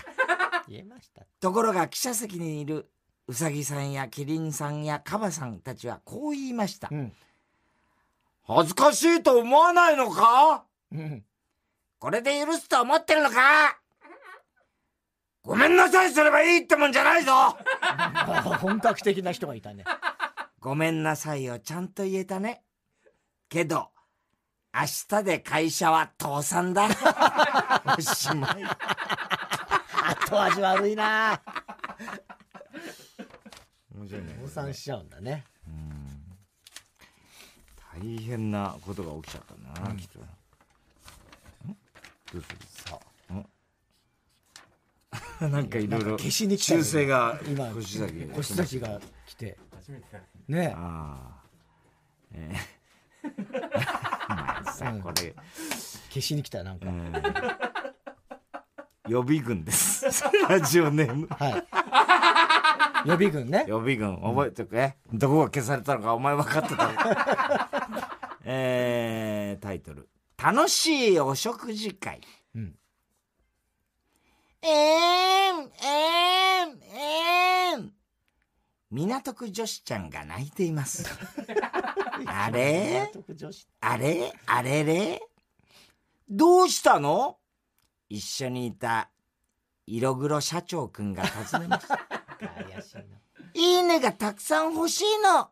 [0.68, 1.26] 言えました。
[1.40, 2.90] ところが記者席にいる
[3.28, 6.90] うさぎさんやキリンさんやカバさんたちはこう言いました。
[6.92, 7.14] うん。
[8.46, 10.66] 恥ずかしいと思わないのか？
[10.92, 11.24] うん。
[12.00, 13.80] これで許すと思ってるのか？
[15.44, 17.32] ごめんなさいすればいいってもんじゃないぞ。
[18.60, 19.86] 本格的な人がいたね
[20.60, 22.64] ごめんなさいをちゃんと言えたね。
[23.48, 23.90] けど、
[24.74, 26.88] 明日で会社は倒産だ。
[27.98, 28.64] おしまい。
[30.28, 31.42] 後味悪いな。
[33.96, 34.36] 面白いね。
[34.42, 35.46] 倒産しちゃうんだね。
[38.02, 40.20] 大変なことが起きちゃったんだな、きっと。
[40.20, 40.22] ん。
[42.34, 42.58] どうする？
[42.68, 43.00] さ
[45.50, 46.18] なんかいろいろ。
[46.18, 49.58] 消しに来たよ修正が今腰崎が腰崎が来て
[50.50, 50.74] ね。
[50.76, 51.20] ああ。
[52.34, 52.58] ええ
[54.72, 55.36] さこれ、
[56.10, 56.86] 消しに来たなんか。
[56.88, 57.60] えー。
[59.10, 60.06] 予備軍です。
[60.48, 61.28] ラジオネーム。
[61.28, 61.66] はい。
[63.08, 63.64] 予備軍ね。
[63.68, 66.92] 予備軍覚えておけ、どこが消されたのかお前分かってたろ
[68.46, 70.10] えータイトル
[70.42, 72.22] 「楽しいお食事会」
[72.56, 72.76] うん。
[74.62, 74.72] えーん、
[75.72, 77.94] えーん、えーん。
[78.92, 81.06] 港区女子ちゃんが泣いています。
[82.26, 83.12] あれ？
[83.82, 84.34] あれ？
[84.48, 85.22] あれれ？
[86.28, 87.38] どうしたの？
[88.10, 89.12] 一緒にいた
[89.86, 91.98] 色黒社長くんが尋ねました。
[92.40, 93.04] 怪しいな。
[93.54, 95.50] いいねがたくさん欲しいの。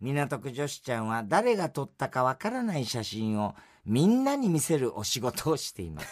[0.00, 6.08] 港区女子ちゃんは誰が撮ったかわからない写真をみんなに見せるお仕事をしています。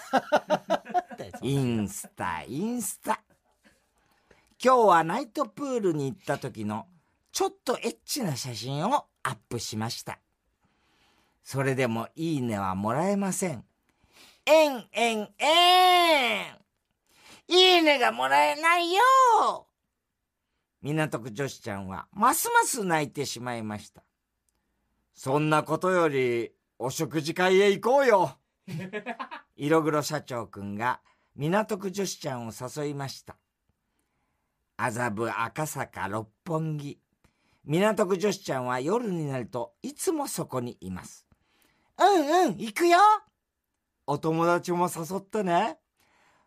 [1.43, 3.21] インスタ、インスタ。
[4.65, 6.87] 今日はナイトプールに行った時の
[7.33, 10.21] ちょっとエッチな写真をアップしました。
[11.43, 13.65] それでもいいねはもらえません。
[14.47, 16.63] えんえんえん
[17.49, 19.67] いいねがもらえないよ
[20.81, 24.05] 港区女子ちゃんはますます泣いてしまいました。
[25.13, 28.39] そんなことよりお食事会へ行こうよ
[29.57, 31.01] 色黒社長くんが
[31.35, 33.37] 港区女子ちゃんを誘いました。
[34.85, 36.99] 麻布赤坂六本木。
[37.65, 41.25] 港区女子ちゃんは夜になるといつもそこにいます。
[42.01, 42.99] うんうん、行くよ
[44.09, 45.79] お友達も誘ってね。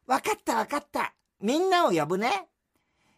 [0.06, 1.16] わかったわかった。
[1.40, 2.50] みんなを呼ぶね。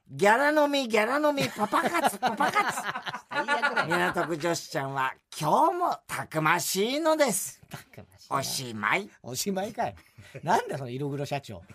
[0.08, 3.88] ギャラ飲み、ギャラ飲み、パパ活、 パパ活。
[3.88, 7.60] 港区女子ちゃんは今日もたくましいのです。
[8.30, 9.10] おしまい。
[9.24, 9.96] おしまいかい。
[10.44, 11.64] なんだその色黒社長。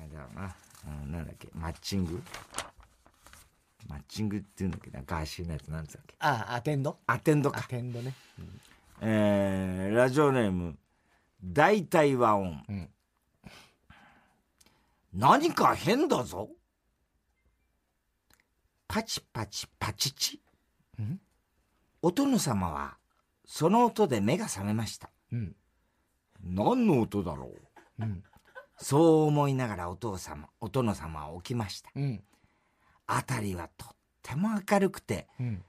[0.00, 0.56] あれだろうな。
[0.86, 2.22] うん、なんだっけ、マッチング？
[3.86, 4.90] マッチングって言うんだっけ？
[4.90, 6.14] な、ガーシーのやつなんつったっけ？
[6.20, 6.98] ああ、アテンド？
[7.06, 7.62] アアテンドか。
[7.68, 8.14] テンドね。
[9.02, 10.78] えー、ラジオネーム、
[11.44, 12.48] 大体和音。
[12.50, 12.88] ん
[15.12, 16.48] 何か変だぞ。
[18.88, 20.40] パチパチパチチ。
[21.00, 21.20] ん？
[22.00, 22.96] お殿様は、
[23.44, 25.10] その音で目が覚めました。
[25.32, 25.54] うん。
[26.42, 27.52] 何の音だろ
[27.98, 28.02] う？
[28.02, 28.22] うん。
[28.82, 31.90] そう思いながらお父様、お殿様は起きました。
[31.94, 32.22] うん。
[33.06, 33.88] あたりはとっ
[34.22, 35.62] ても明るくて、うん。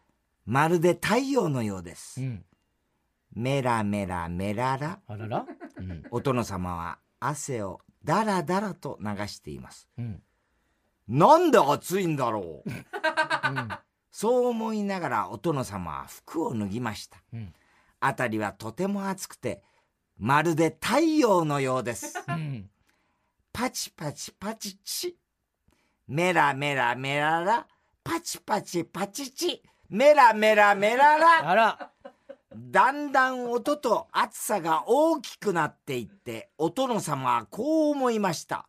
[0.45, 2.21] まるで太陽のようです。
[2.21, 2.45] うん。
[3.33, 4.99] メラメラメララ。
[5.07, 5.45] あらら？
[5.77, 6.03] うん。
[6.09, 9.87] お殿様は汗をだらだらと流しています。
[9.97, 10.23] うん。
[11.07, 12.69] なんで暑いんだろう？
[14.09, 17.21] そう思いながらお殿様は服を脱ぎました。
[17.33, 17.53] うん。
[17.99, 19.61] あたりはとても暑くて、
[20.17, 22.15] まるで太陽のようです。
[22.27, 22.69] うん。
[23.53, 25.17] パチパチパチチ。
[26.07, 27.67] メラメラメララ。
[28.03, 29.61] パチパチパチチ。
[29.89, 31.49] メラメラメララ。
[31.49, 31.91] あら。
[32.53, 38.67] だんだん音と暑さが大きくなっていって、お殿様はこう思いました。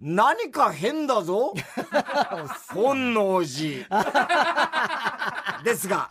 [0.00, 1.54] 何か変だぞ
[2.72, 3.88] 本能寺。
[5.64, 6.08] ですが、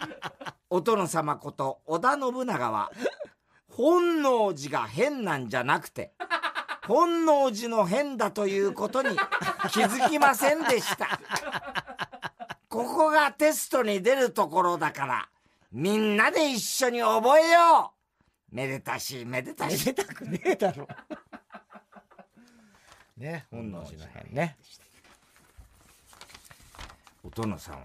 [0.70, 2.92] お殿様こと織田信長は、
[3.70, 6.14] 本能寺が変なんじゃなくて、
[6.88, 9.10] 本能寺の変だということに
[9.72, 11.20] 気づきませんでした。
[12.70, 15.30] ここがテストに出るところだから、
[15.72, 17.94] みんなで一緒に覚えよ
[18.52, 19.86] うめでたしめでたし。
[19.86, 20.88] めでたくねえだろ。
[23.18, 24.58] ね、本能寺の変ね。
[27.24, 27.78] お殿様。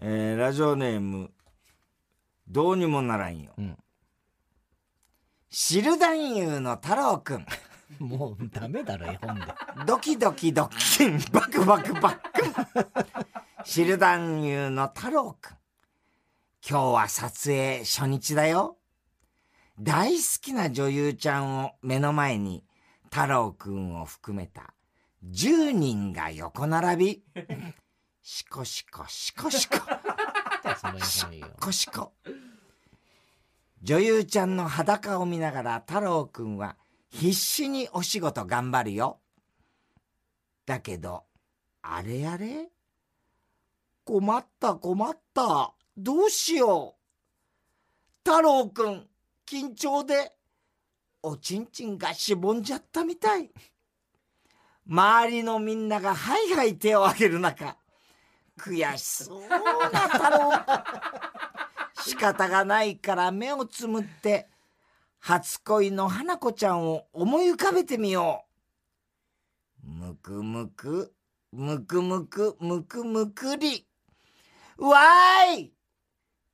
[0.00, 1.32] えー、ラジオネーム、
[2.46, 3.52] どうにもならんよ。
[3.58, 3.76] ん
[5.54, 7.46] シル男優の太郎くん。
[8.00, 9.42] もうダメだろ、絵本で。
[9.84, 13.66] ドキドキドッキン、バクバクバック。
[13.66, 15.56] シル男優の太郎くん。
[16.66, 18.78] 今日は撮影初日だよ。
[19.78, 22.64] 大好きな女優ちゃんを目の前に、
[23.10, 24.72] 太郎くんを含めた
[25.22, 27.24] 10人が横並び。
[28.22, 29.76] シコシコシコシコ。
[30.80, 31.48] その絵本よ。
[31.60, 32.14] コシコ。
[33.82, 36.76] 女優ちゃんの裸を見ながら太郎くんは
[37.10, 39.18] 必死にお仕事頑張るよ。
[40.64, 41.24] だけど、
[41.82, 42.68] あれあれ？
[44.04, 45.72] 困った困った。
[45.96, 48.28] どうしよう。
[48.30, 49.08] 太郎くん、
[49.46, 50.32] 緊張で、
[51.22, 53.50] おちんちんがしぼんじゃったみたい。
[54.88, 57.76] 周りのみんながハイハイ手を挙げる中、
[58.58, 59.58] 悔しそうな
[60.08, 60.52] 太郎
[62.04, 64.48] 仕方がないから目をつむって、
[65.18, 68.44] 初恋の花子ちゃんを思い浮かべてみよ
[69.84, 69.88] う。
[69.88, 71.14] むくむく、
[71.52, 73.86] むくむく、むくむくり。
[74.78, 75.72] わーい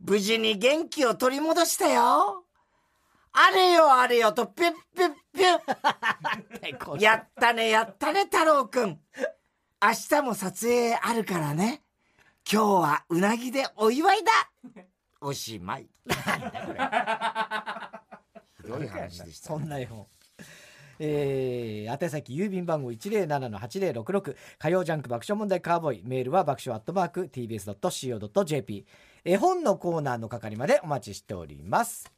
[0.01, 2.45] 無事に元気を取り戻したよ。
[3.33, 7.01] あれよあれよと、ピュッピュッピュッ。
[7.01, 9.01] やったねやったね太郎くん。
[9.81, 11.83] 明日も撮影あるからね。
[12.51, 14.33] 今日はうなぎでお祝いだ。
[15.21, 15.89] おしまい。
[18.63, 19.55] ひどい話でした。
[19.55, 20.07] ねそんな絵本。
[21.01, 26.03] えー、宛先郵便番号107-8066火曜ジャンク爆笑問題カーボーイ。
[26.05, 28.87] メールは爆笑アットマーク TBS.CO.JP
[29.25, 32.11] 絵本のコーナーの係までお待ちしております。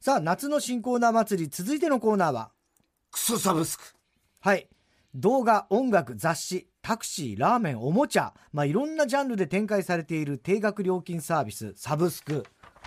[0.00, 2.52] さあ夏の新コーナー祭り続いてのコーナーは？
[3.10, 3.84] クソサブスク。
[4.40, 4.68] はい
[5.14, 12.44] 動画音楽雑誌タクシーラーメンおもちゃ、まあ、いろんなジャンルで展開されている定額料金サービスサブスク。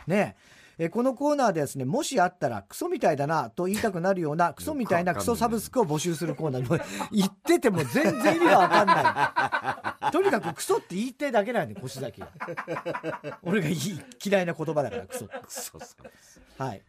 [0.08, 0.36] ね。
[0.78, 6.82] えこのコーナーでですねもしあったらクソみたいだなと言いたくなるような クソみたいなクソサブスクを募集するコーナーも う
[7.12, 10.12] 言ってても全然意味が分かんない。
[10.12, 12.30] とにかくクソって言いたいだけなんで腰崎が
[13.44, 16.04] 俺がいい嫌いな言葉だからクソクソサブスク
[16.64, 16.82] はい。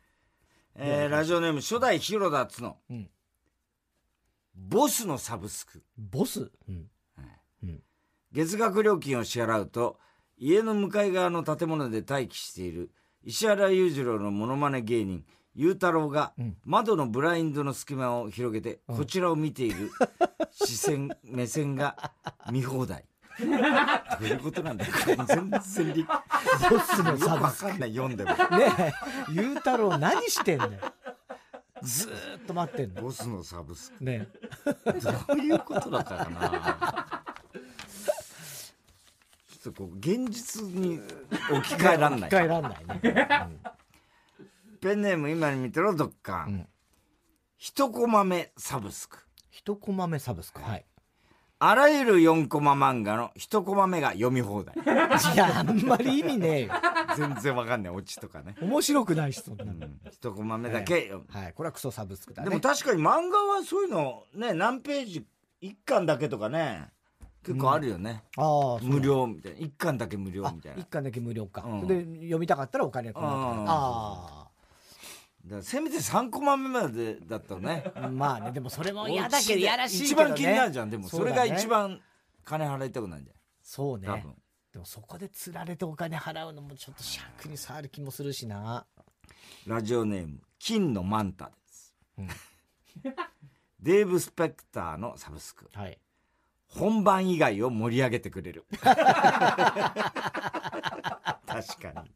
[0.76, 3.10] えーラジオネーム初代広田つの、うん
[4.54, 5.82] ボスのサブスク。
[5.96, 6.88] ボス、うん、
[8.32, 9.98] 月額料金を支払うと
[10.38, 12.90] 家の向かい側の建物で待機している
[13.24, 16.56] 石原裕次郎のモノマネ芸人裕太郎がん。
[16.64, 19.90] 窓のブラインドの隙間を広げてこちらを見ている
[20.50, 22.12] 視線 目線が
[22.50, 23.04] 見放題。
[23.40, 24.92] どういうことなんだよ。
[25.26, 27.64] 全然理ボスのサブスク。
[27.66, 28.30] わかんない読んでも。
[28.30, 28.36] ね
[28.78, 28.92] え。
[29.32, 30.72] ゆうたろう何してんだよ
[31.82, 33.02] ずーっと待ってんの。
[33.02, 34.04] ボスのサブスク。
[34.04, 34.28] ね。
[34.66, 37.22] どういうことだったかな。
[39.62, 41.00] ちょっとこう現実に
[41.50, 42.30] 置き換えらんない。
[42.30, 43.48] 機会らんないね、
[44.80, 46.66] ペンネーム今に見てろどっか、ん。
[47.58, 49.18] 一コマ目サブスク。
[49.50, 50.60] 一コマ目サブスク。
[50.60, 50.84] はい
[51.64, 54.74] あらゆる4コマ漫画の一コマ目が読み放題。
[54.74, 56.72] いやあんまり意味ねえよ。
[57.16, 62.48] 全然わかんないオチとかね、面白くないしそんなの、うん、一コマ目だけ読む、はいこれはクソサブスクだね。
[62.48, 65.24] でも確かに漫画はそういうのね何ページ
[65.62, 66.88] 1巻だけとかね
[67.44, 69.58] 結構あるよね、ああそう無料みたいな。
[69.58, 70.82] 1巻だけ無料あみたいな。
[70.82, 71.86] 一巻だけ無料か、うん。
[71.86, 73.66] で読みたかったらお金がかかるうん。
[73.68, 74.41] あ
[75.44, 77.84] だせめて3コマ目までだったらね。
[77.94, 80.90] あまあねでもそれも嫌だけどやらしいけど、ね、一番気になるじゃん。
[80.90, 82.00] でもそれが一番
[82.44, 84.06] 金払いたくないんだよそうね。
[84.06, 84.34] 多分。
[84.72, 88.86] でもそこで釣られてお金払うのもちょっと尺に触る気もするしな。
[89.66, 91.94] ラジオネーム金のマンタです、
[93.80, 95.68] デーブ・スペクターのサブスク。
[95.74, 95.98] はい。
[96.68, 98.64] 本番以外を盛り上げてくれる。
[98.80, 98.92] 確
[101.80, 102.10] かに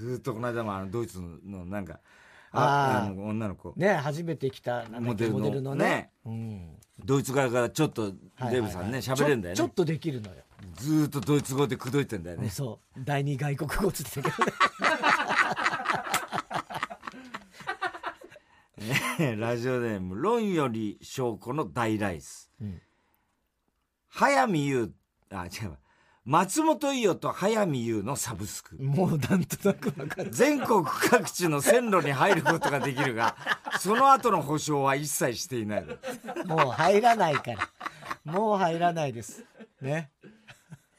[0.00, 2.00] ずーっとこの間もあのドイツのなんか
[2.52, 3.74] ああの女の子。
[3.76, 5.40] ね初めて来たモモデルの。
[5.42, 6.10] デルのね。
[6.24, 6.70] うん。
[7.04, 8.54] ドイツ側からちょっとはいはいはい。
[8.54, 9.56] デーブさんね喋れんだよね。
[9.56, 10.36] ちょっとできるのよ、
[10.74, 12.48] ずーっとドイツ語で口説いてんだよね。
[12.48, 13.00] そう。
[13.04, 14.46] 第二外国語っつってたけど
[19.18, 22.80] ねラジオネーム「論より証拠の大ライス」うん。
[24.08, 24.94] 早見優
[25.30, 25.76] あ違うわ
[26.30, 28.80] 松本伊代と早見優のサブスク。
[28.80, 30.30] もうなんとなく分かる。
[30.30, 33.36] 全国各地の線路に入ることができるが
[33.80, 35.86] その後の保証は一切していない。
[36.46, 37.68] もう入らないから。
[38.24, 39.44] もう入らないです。
[39.80, 40.12] ね。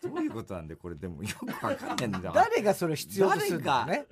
[0.03, 4.07] どういうことなんでこれでもよくわかんねえんだよ誰がそれを必要とするのね。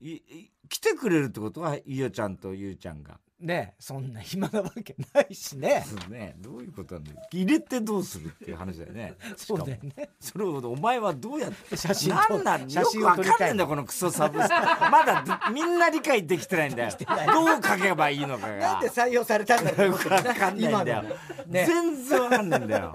[0.00, 5.84] いい来てくれるってことは伊代ちゃんとゆうちゃんがねそんな暇なわけないしね。
[5.86, 7.16] そうねどういうことなんだよ。
[7.32, 9.14] 入れてどうするっていう話だよね。
[9.36, 10.10] そうだよね。
[10.20, 14.54] それをお前はどうやって写真撮なんなん写真を撮りたいかんねえんだよこのクソサブスク。
[14.90, 16.90] まだでみんな理解できてないんだよ。
[16.90, 18.56] どう書けばいいのかが。
[18.56, 21.02] なんで採用されたんだろうよくわかんないんだよ、
[21.46, 21.66] ね。
[21.66, 22.94] 全然わかんないんだよ。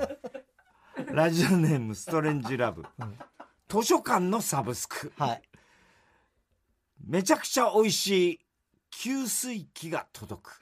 [1.12, 2.86] ラジオネームストレンジラブ、
[3.68, 5.12] 図書館のサブスク。
[5.18, 5.42] はい。
[7.06, 8.45] めちゃくちゃ美味しい
[9.02, 10.62] 給水器が届く。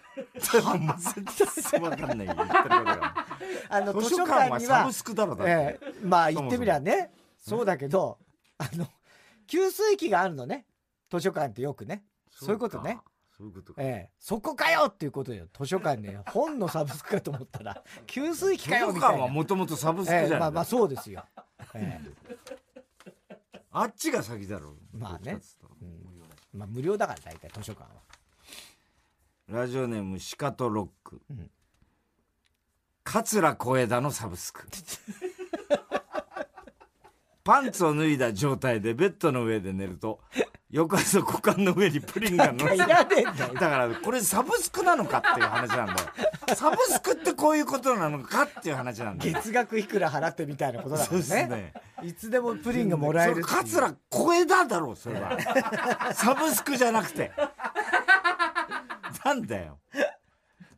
[0.63, 1.25] も う全
[1.71, 2.27] 然わかんない。
[2.27, 3.27] 言ってることが
[3.69, 7.11] あの 図書館ははサブスクだろだって、ええまあ言ってみりゃね。
[7.37, 8.19] そうだけど
[8.57, 8.87] あの
[9.47, 10.65] 給水器があるのね。
[11.09, 12.03] 図書館ってよくね。
[12.29, 12.95] そういうことね。
[12.95, 13.03] か。
[13.37, 14.11] そういうことか、ええ。
[14.19, 15.47] そこかよっていうことよ。
[15.57, 16.19] 図書館ね。
[16.27, 19.15] 本のサブスクかと思ったら 給水器図かよ書みたいな。
[19.17, 21.25] 館はもともとサブスクじゃない、ええまあまあそうですよ、
[21.75, 22.01] え
[23.71, 24.75] あっちが先だろ。
[24.91, 25.19] まあね。
[25.19, 25.73] どっちかっつったら。
[25.81, 26.59] えうん。
[26.59, 28.01] まあ無料だから大体図書館は
[29.53, 31.47] ラジオネームシカトロック、ん。
[33.03, 34.63] 桂小枝のサブスク。
[37.43, 40.19] パンツを脱いだ状態でベッドの上で寝ると
[40.71, 43.05] 翌朝股間の上にプリンが乗せ だか
[43.77, 45.99] らこれサブスクなのかっていう話なんだよ。
[46.55, 51.73] サブスクってこういうことなのかっていう話なんだよ月額いくら払ってみたいなことだかそうらねね。
[52.01, 55.37] いつでもプリンがもらえる桂小枝だろうそれは。
[56.15, 57.31] サブスクじゃなくて
[59.35, 59.79] なんだよ。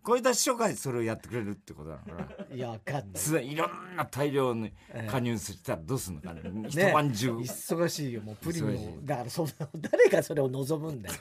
[0.03, 2.55] 小枝秘書会それをやってくれるってことなのかな。
[2.55, 3.03] いやわかんない。
[3.15, 4.71] ついろんな大量に
[5.09, 8.87] 加入したらどうすんのかね、一ね晩中、忙しいよもうプリン忙しい。
[8.87, 11.15] をだからそんな誰がそれを望むんだよ。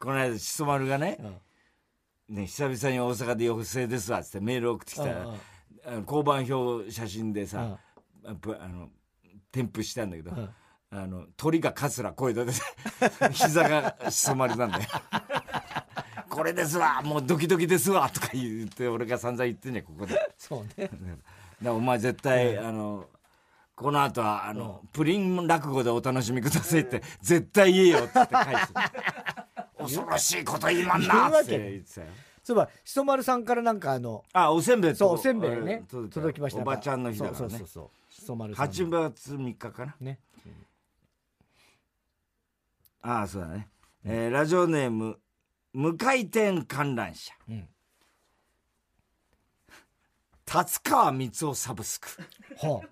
[0.00, 1.18] この間しそ丸がね,、
[2.28, 5.34] ね久々に大阪で陽性ですわっつってメール送ってきたら、
[6.00, 7.78] 交番表写真でさ、
[8.24, 8.90] あの
[9.52, 10.32] 添付したんだけど、
[10.90, 12.44] あの鳥が桂声で
[13.30, 14.84] 膝がしそ丸なんだよ
[16.40, 20.18] これですわもうドキドキですわとか言って俺が散々言ってんねんここで。
[20.38, 20.90] そうね。
[21.62, 23.04] だお前絶対、あの
[23.76, 28.72] この後はあの、プリン落語でお楽しみくださいって絶対言えよって返す。
[29.76, 32.06] 恐ろしいこと言いまんなって言ってたよ。
[32.42, 34.96] そういえばしそ丸さんからなんかあのあおせんべいと？
[34.96, 35.84] そうおせんべいね。
[35.90, 37.40] 届きましたおばちゃんの日だからね。
[37.40, 38.14] そうそうそうそう。
[38.14, 39.94] しそ丸さん8月3日かな？
[40.00, 40.18] ね。
[43.02, 43.68] ああそうだね、
[44.06, 45.18] えーラジオネーム
[45.72, 47.68] 無回転観覧車、ん。
[50.44, 52.08] 達川光夫サブスク。
[52.58, 52.82] は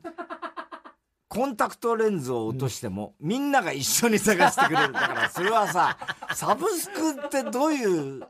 [1.28, 4.92] コンタクトレンズを落としても、みんなが一緒に探してくれる。
[4.92, 5.98] だから、それはさ、
[6.34, 8.26] サブスクってどういう、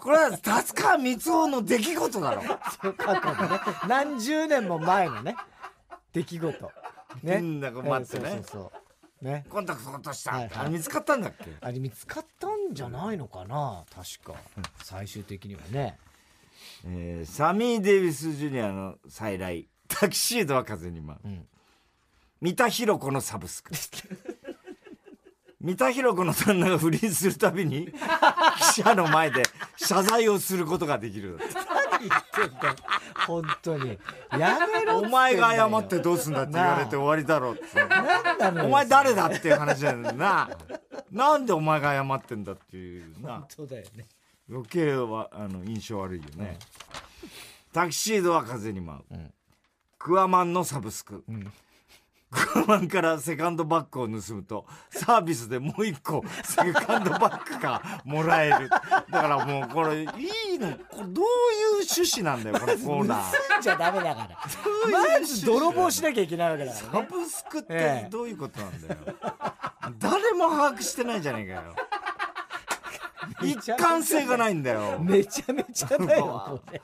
[0.00, 2.42] これは達川光夫の出来事だろ。
[2.48, 3.60] あそう過去のね。
[3.88, 5.36] 何十年も前のね
[6.12, 6.72] 出来事。
[7.22, 7.40] ね。
[7.40, 8.30] みんなが待ってね。
[8.30, 8.85] そうそうそう
[9.22, 10.32] ねコンタクト落とした。
[10.32, 11.46] はいはいあれ見つかったんだっけ？
[11.60, 13.84] あれ見つかったんじゃないのかな？
[13.94, 14.38] 確か
[14.82, 15.98] 最終的にはね
[16.84, 19.66] えーサミー・デイビス・ジュニアの再来。
[19.88, 21.28] タキシードは風に舞う。
[21.28, 21.46] ん
[22.40, 23.72] 三田寛子のサブスク。
[25.60, 27.90] 三田寛子の旦那が不倫するたびに、
[28.74, 29.42] 記者の前で
[29.76, 31.38] 謝罪をすることができる。
[32.00, 32.74] 言ってんだよ
[33.26, 33.98] 本当に
[34.38, 37.84] やめろお前が謝ってどうすんだって言われて終わりだろって。
[37.84, 40.50] なんなのよお前誰だっていう話だよな。
[41.10, 43.44] なんでお前が謝ってんだっていうな。
[43.48, 44.06] そうだよね
[44.48, 46.58] 余計は、あの、印象悪いよね。
[47.72, 49.02] タキシードは風に舞う。
[49.98, 51.22] クワマンのサブスク。
[51.22, 51.32] ク
[52.56, 58.68] ワマンからセカンドバッグを盗むと、サービスでもう一個セカンドバッグがもらえる。
[58.68, 60.06] だからもうこれ、いい
[60.58, 63.32] の、これどういう趣旨なんだよ、このコーナー。
[63.52, 64.38] 盗んじゃダメだから
[64.90, 69.00] まず泥棒しなきゃいけないわけだからサねブスクっええてどういうことなんだよ。
[69.98, 71.62] 誰も把握してないじゃねえかよ。
[73.42, 74.98] 一貫性がないんだよ。
[75.00, 76.80] めちゃめちゃだよこれ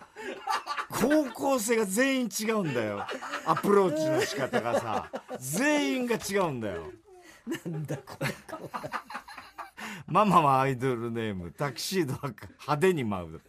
[0.91, 3.07] 高校生が全員違うんだよ。
[3.47, 6.83] アプローチの仕方がさ、全員が違うんだよ。
[7.67, 8.29] なんだこれ
[10.07, 13.41] ママはアイドルネーム、タキシードは派手に舞う。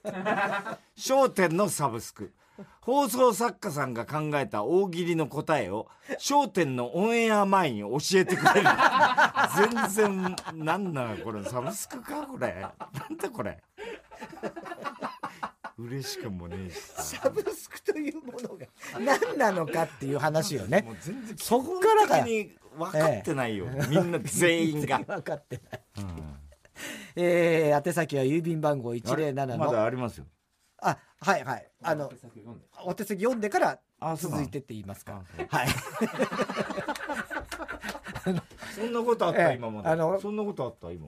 [0.97, 2.31] 焦点のサブスク。
[2.81, 5.87] 放送作家さんが考えた大喜利の答えを、
[6.19, 8.69] 焦点のオンエア前に教えてくれる。
[9.55, 12.61] 全然、なんなのこれ、サブスクかこれ。
[12.61, 12.67] な
[13.09, 13.61] んだこれ。
[15.83, 17.03] 嬉しくもねえしさ。
[17.03, 18.67] サブスクというものが
[18.99, 20.81] 何なのかっていう話をね。
[20.81, 24.99] もう全然そっからか基本的に分かってないよ、みんな全員が。
[24.99, 25.81] 分かってない、
[27.15, 29.57] えー、宛先は郵便番号あれ107の。
[29.57, 30.25] まだありますよ。
[30.81, 31.71] あはいはい。
[31.81, 32.07] あの
[32.85, 33.49] お手先読んで。
[33.49, 33.79] から
[34.17, 35.23] 続いてって言いますか。
[35.49, 35.67] はい。
[38.75, 39.55] そんなことあった、ええ。
[39.55, 39.87] 今まで。
[39.89, 41.07] あのそんなことあった今。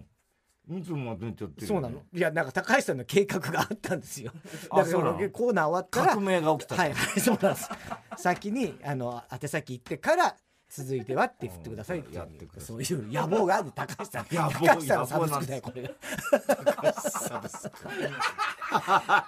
[0.69, 2.01] いつもまとめちゃってるそうなの。
[2.13, 4.31] いやなんか高橋さんの計画があったんですよ。
[4.75, 6.75] だからコーナー終わったら革命が起きた。
[6.75, 7.69] はいはいそうなんです。
[8.17, 10.35] 先にあの宛先行ってから
[10.69, 12.19] 続いてはって振ってくださいって
[12.59, 14.25] そういう野望がある高橋さん。
[14.25, 15.93] 高橋さんのサブスクだよこれ。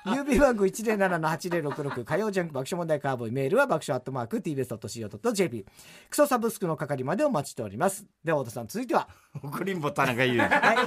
[0.05, 5.65] 郵便 番号107-8066火曜ジャンク爆笑問題カーボーイメールは爆笑アットマーク TBS.CO.JP
[6.09, 8.05] クソサブスクの係までお待ちしております。
[8.23, 9.07] では太田さん続いては。
[9.41, 10.39] 送りんぼ田中裕二。
[10.39, 10.77] はい、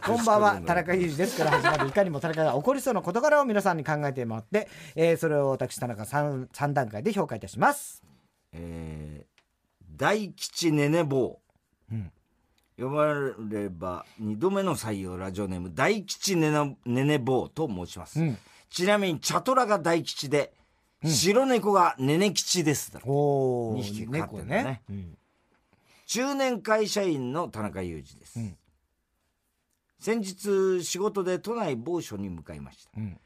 [0.00, 8.02] こんばんは田中裕二ですから始まるいかにも田中が起こりそうな事柄を皆さんに考えてもらって、えーそれを私田中 3, 三段階で評価いたします。
[8.52, 9.34] えー
[9.96, 11.38] 大吉ねね坊。
[11.92, 12.10] うん。
[12.76, 13.14] 呼ば
[13.48, 18.38] れば二度目の採用ラジオネーム大吉ねなねね坊と申します、うん。
[18.70, 20.52] ちなみにチャトラが大吉で、
[21.04, 24.82] 白猫がねね吉ですだろお二匹飼ってんだね。
[24.90, 25.18] うん。
[26.06, 28.56] 中年会社員の田中裕二です、うん
[30.04, 32.90] 先日仕事で都内某所に向かいました。
[32.94, 33.18] うん。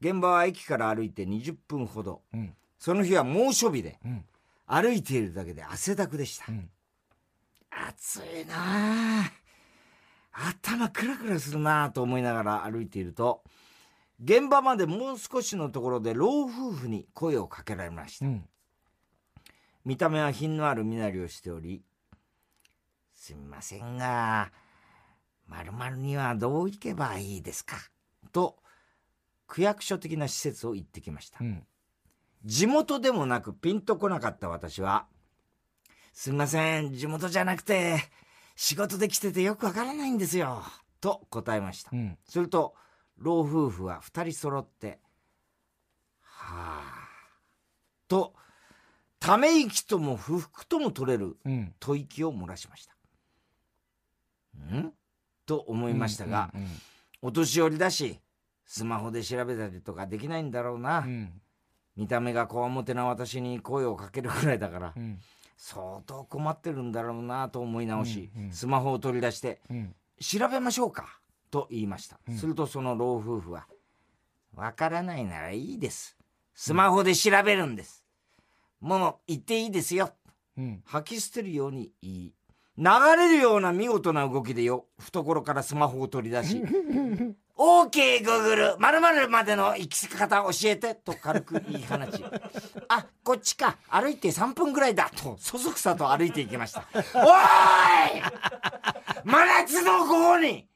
[0.00, 2.22] 現場は駅から歩いて20分ほど。
[2.32, 2.54] うん。
[2.78, 4.24] その日は猛暑日で、うん。
[4.64, 6.70] 歩いているだけで汗だくでした、ん。
[7.70, 8.54] 暑いな
[9.20, 9.32] あ。
[10.32, 13.42] 頭クラクラするなあと思いながら歩いていると
[14.24, 18.48] 現場までもう少しのところで老夫婦に声をかけられました、うん。
[19.84, 21.82] 見た目は品のある身なりをしており
[23.12, 24.50] 「すみませんが
[25.48, 27.76] 〇〇にはどう行けばいいですか?」
[28.32, 28.62] と
[29.46, 31.66] 区役所的な施設を行ってきました、うん。
[32.44, 35.08] 地元でもなくピンとこなかった私は
[36.12, 37.98] 「すみません地元じゃなくて
[38.56, 40.62] 仕事で来ててよくわからないんですよ」
[41.00, 42.18] と答えました、うん。
[42.28, 42.74] すると
[43.16, 45.00] 老夫婦は二人揃って
[46.20, 47.08] 「はあ」
[48.06, 48.34] と
[49.18, 51.74] ため息とも不服とも取れるうん。
[51.80, 52.94] 吐息を漏らしました。
[54.76, 54.92] ん？
[55.48, 56.66] と思いましたが、うん
[57.20, 58.20] お年寄りだし
[58.64, 61.32] スマホで調べたりとかできないんだろうな、うん。
[61.96, 65.18] 見た目がこわもてな私に声をかけるくらいだから、うん。
[65.56, 68.52] 相当困ってるんだろうなと思い直し、うんうん。
[68.52, 71.18] スマホを取り出してうん「調べましょうか」
[71.50, 73.66] と言いました、するとその老夫婦は
[74.54, 76.16] 「わからないならいいです。
[76.54, 78.04] スマホで調べるんです、
[78.80, 80.12] もう言っていいですよ」
[80.56, 80.82] うん。
[80.84, 82.34] 吐き捨てるように言い
[82.78, 82.84] 流
[83.16, 86.62] れるような見事な動きでよ懐からスマホを取り出し
[87.58, 92.24] 「OK グーグルまるまでの行き方教えて」と軽く言い放ち
[92.88, 98.22] 「あこっちか歩いて3分ぐらいだ」とそそくさと歩いていきました「おーい！
[99.24, 100.68] 真夏の午後に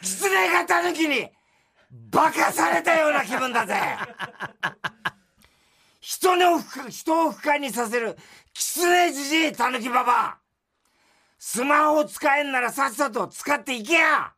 [0.00, 1.28] 狐がたぬきに
[2.12, 3.74] 化かされたような気分だぜ。
[6.00, 6.58] 人を
[7.32, 8.16] 不快にさせる
[8.52, 10.41] 狐じじいたぬきババア
[11.44, 14.32] スマホ使えんならさっさと使っていけや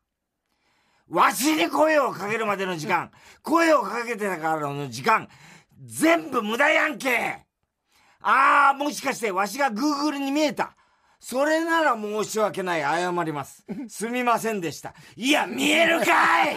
[1.11, 3.11] わしに声をかけるまでの時間、
[3.43, 5.29] 声をかけてたからの時間、
[5.85, 7.45] 全部無駄やんけ
[8.23, 10.79] ああ、もしかしてわしが Google に見えた。
[11.21, 12.81] それなら申し訳ない。
[12.81, 13.67] 謝ります。
[13.87, 14.95] すみませんでした。
[15.15, 16.57] いや、見えるかい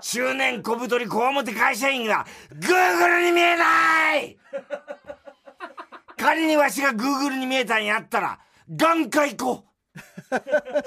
[0.00, 4.38] 中年小太りこわもて会社員が Google に見えない
[6.22, 8.38] 仮にわしが Google に見えたんやったら、
[8.70, 9.64] 眼科行こ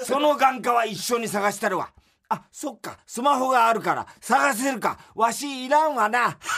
[0.02, 1.90] その眼科は一緒に探したるわ。
[2.30, 4.98] あ、そっか、スマホがあるから、探せるか。
[5.14, 6.38] わしいらんわな。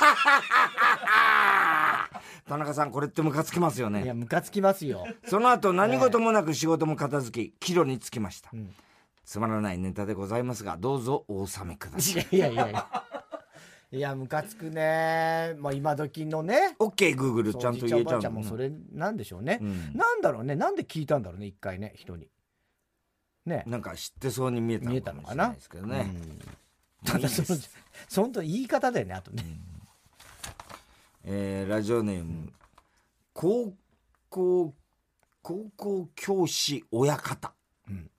[2.49, 4.07] 田中さん、これってムカつきますよいね。
[4.07, 8.51] やムカつきますよその後、何事もなく仕事も片付き、帰路につきました。
[9.24, 12.26] つまらないネタでございますが、どうぞお納めください。
[12.31, 12.87] いやいやいや
[13.91, 15.55] いやムカつくね。
[15.59, 16.76] まあ今時のね。
[16.78, 19.93] OK、Google ちゃんと言えちゃうおじいちゃんおばあちゃんもそれなんでしょうね、うん。
[19.95, 20.57] なんだろうね。
[20.57, 21.95] なんで聞いたんだろうね一回ね。
[21.97, 22.28] 人に。
[23.47, 23.64] ね。
[23.66, 26.07] なんか知ってそうに見えたのかなですけどね。
[26.07, 26.39] うん。
[27.07, 27.59] ただその
[28.09, 29.45] その言い方だよねあとね、
[31.24, 32.53] えーラジオネーム。
[33.32, 33.72] 高
[34.28, 34.74] 校
[35.41, 37.55] 高校教師親方、
[37.89, 38.11] うん。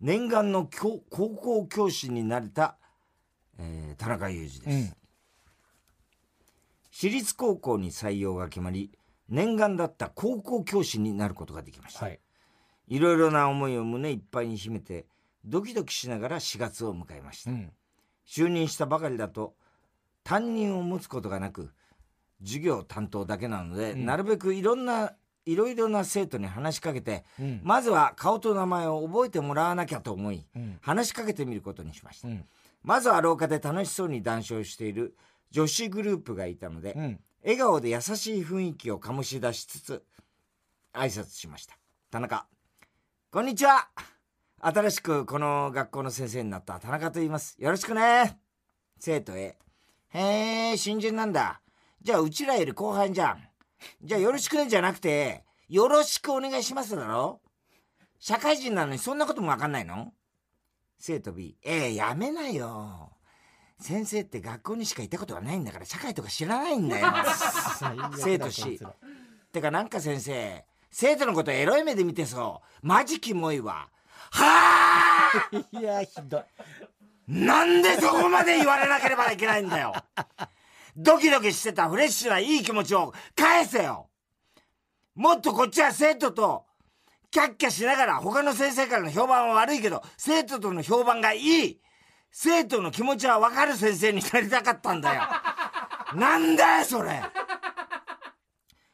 [0.00, 2.76] 念願の教高校教師になれた、
[3.58, 4.96] えー田中裕二です、
[6.90, 8.90] 私立高校に採用が決まり
[9.28, 12.20] 念願だった高校教師になることができました、はい。
[12.88, 15.06] いろいろな思いを胸いっぱいに秘めて
[15.44, 17.72] ドキドキしながら4月を迎えました、うん。
[18.26, 19.54] 就任したばかりだと
[20.22, 21.70] 担任を持つことがなく
[22.42, 24.06] 授業担当だけなので、うん。
[24.06, 25.12] なるべくいろんな
[25.46, 27.60] いろいろな生徒に話しかけて、うん。
[27.62, 30.78] まずは顔と名前を覚えてもらわなきゃと思い、うん。
[30.80, 32.44] 話しかけてみることにしました、うん
[32.84, 35.16] まずは廊下で楽しそうに談笑している
[35.50, 37.20] 女子グループがいたので、うん。
[37.42, 40.04] 笑顔で優しい雰囲気を醸し出しつつ
[40.92, 41.78] 挨拶しました。
[42.10, 42.46] 田中。
[43.30, 43.88] こんにちは。
[44.60, 47.56] 新しくこの学校の先生になった田中と言います。
[47.58, 48.38] よろしくね。
[48.98, 49.56] 生徒へ。
[50.10, 51.62] へえ新人なんだ。
[52.02, 53.48] じゃあうちらより後輩じゃん。
[54.02, 57.40] じゃあよろしくねじゃなくてよろしくお願いしますだろ。
[58.18, 60.12] 社会人なのにそんなこともわかんないの？
[61.06, 63.10] 生徒 B ええやめなよ。
[63.78, 67.12] 先生って学校にしかいたことがないんだから社会とか知らないんだよ。
[68.16, 68.80] 生徒 C
[69.52, 72.86] てかなんか先生生徒のことエロい目で見てそう。
[72.86, 73.90] マジキモいわ。
[74.30, 76.42] はあいやひどい。
[77.28, 79.92] なんでそこまで言われなければいけないんだよ。
[80.96, 81.90] ドキドキしてた。
[81.90, 84.08] フレッシュないい気持ちを返せよ。
[85.14, 86.64] もっとこっちは生徒と
[87.34, 91.80] キャッキャしながら他の先生からの評判は悪いけど生徒との評判がいい。
[92.30, 95.22] 生徒の気持ちは分かる先生になりたかったんだよ。
[96.14, 97.20] なんだよそれ。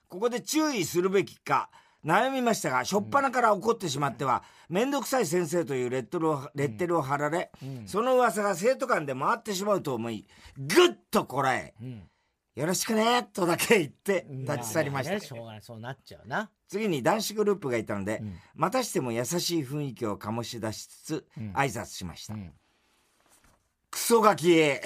[0.08, 1.68] ここで注意するべきか
[2.02, 7.52] 悩みましたが初っ端から怒ってしまっては面倒くさい先生というレッテルをレッテルを貼られ、
[7.84, 10.26] その噂が生徒間で回ってしまうと思い
[10.56, 12.08] ぐっとこらえうん
[12.56, 15.60] 「よろしくね」とだけ言って立ち去りました、しょうがない。
[15.60, 18.38] そうなっちゃうな次に男子グループがいたので、ん。
[18.54, 21.50] またしても優しい雰囲気を醸し出しつつ、ん。
[21.52, 22.52] 挨拶しました、ん。
[23.90, 24.80] クソガキえ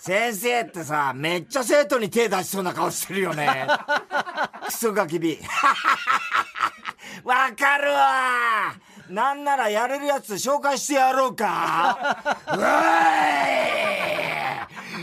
[0.00, 3.66] 先生ってさめっちゃ生徒に手出しそうな顔してるよね。
[4.64, 5.38] クソガキビ。
[7.22, 8.74] わかるわ。
[9.10, 11.98] なんならやれるやつ紹介してやろうか。
[12.48, 12.56] うー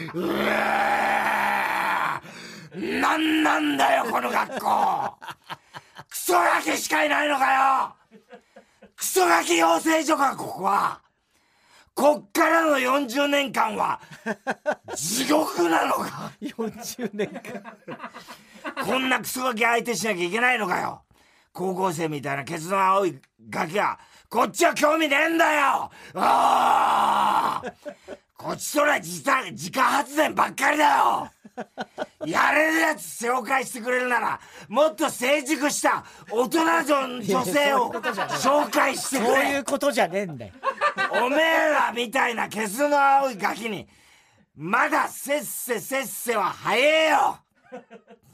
[0.06, 0.20] い。
[0.20, 0.99] うー
[3.00, 5.16] なんなんだよこの学校
[6.10, 7.96] クソソガキしかいないのかよ
[8.96, 11.02] クソガキ養成所か、ここは。
[11.96, 14.02] こっからの40年間は、
[14.94, 16.34] 地獄なのか。
[16.42, 17.78] 40年間。
[18.86, 21.04] こんなクソガキ相手しなきゃいけないのかよ。
[21.54, 23.20] 高校生みたいなケツの青い
[23.50, 23.98] ガキは、
[24.30, 27.64] こっちは興味ねえんだよああ
[28.38, 31.32] こっちとら自家発電ばっかりだよ
[32.26, 40.54] やれるやつ紹介してくれるなら、もっと成熟した大人の女性を紹介してくそういれうことじゃねえんだよ。
[41.24, 43.88] おめえらみたいなケツの青いガキに、
[44.56, 47.40] まだせっせせっせは早えよ。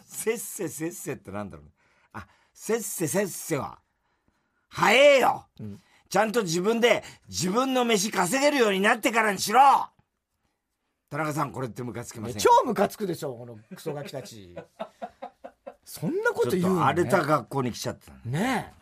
[0.05, 1.65] せっせせっせってなんだろう
[2.13, 3.80] あ、せっせせっせは、
[4.69, 5.45] 早えよ、
[6.09, 9.89] ちゃんと自分で自分の飯稼げるようになってからにしろ
[11.16, 12.36] 田中さん、これってムカつきません？
[12.36, 14.53] か超ムカつくでしょ、このクソガキたち。
[15.86, 18.74] そんなこと言うの、ね、と荒れた学校に来ちゃったのね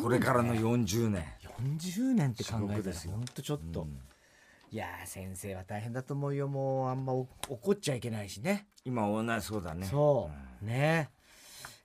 [0.00, 1.22] これからの40年。
[1.22, 1.48] え。
[1.60, 3.86] 40年って考えたら、地獄ですよほんとちょっと。
[4.70, 6.48] いやー先生は大変だと思うよ。
[6.48, 8.66] もうあんまお怒っちゃいけないしね。
[8.84, 9.86] 今、同じそうだね。
[9.86, 10.30] そ
[10.62, 10.64] う。
[10.64, 11.21] ねえ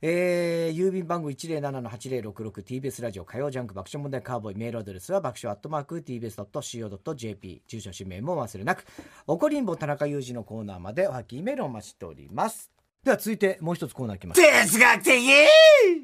[0.01, 8.85] ー、郵便番号 107-8066TBS ラジオ火曜ジャンク爆笑問題カーボーイメールアドレスは爆笑アットマーク TBS.CO.JP 住所氏名も忘れなく
[9.25, 12.71] 怒りんぼ田中裕二のコーナーまでおはきメールをお待ちしております。
[13.03, 14.41] では続いてもう一つコーナーいきます。
[14.41, 15.11] 哲学的！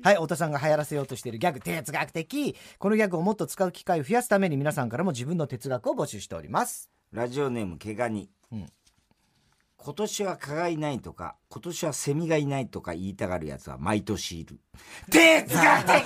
[0.04, 2.56] はい太田さんが流行らせようとしているギャグ哲学的。
[2.80, 6.90] このギャグをもっと使う機会を増やすために皆さんからも自分の哲学を募集しております。
[7.12, 8.66] ラジオネーム毛ガニ、うん
[9.86, 14.58] 今年は蚊がいないとか今年はセミがいないとか言いたがるやつは毎年いる。
[15.10, 16.06] 哲学的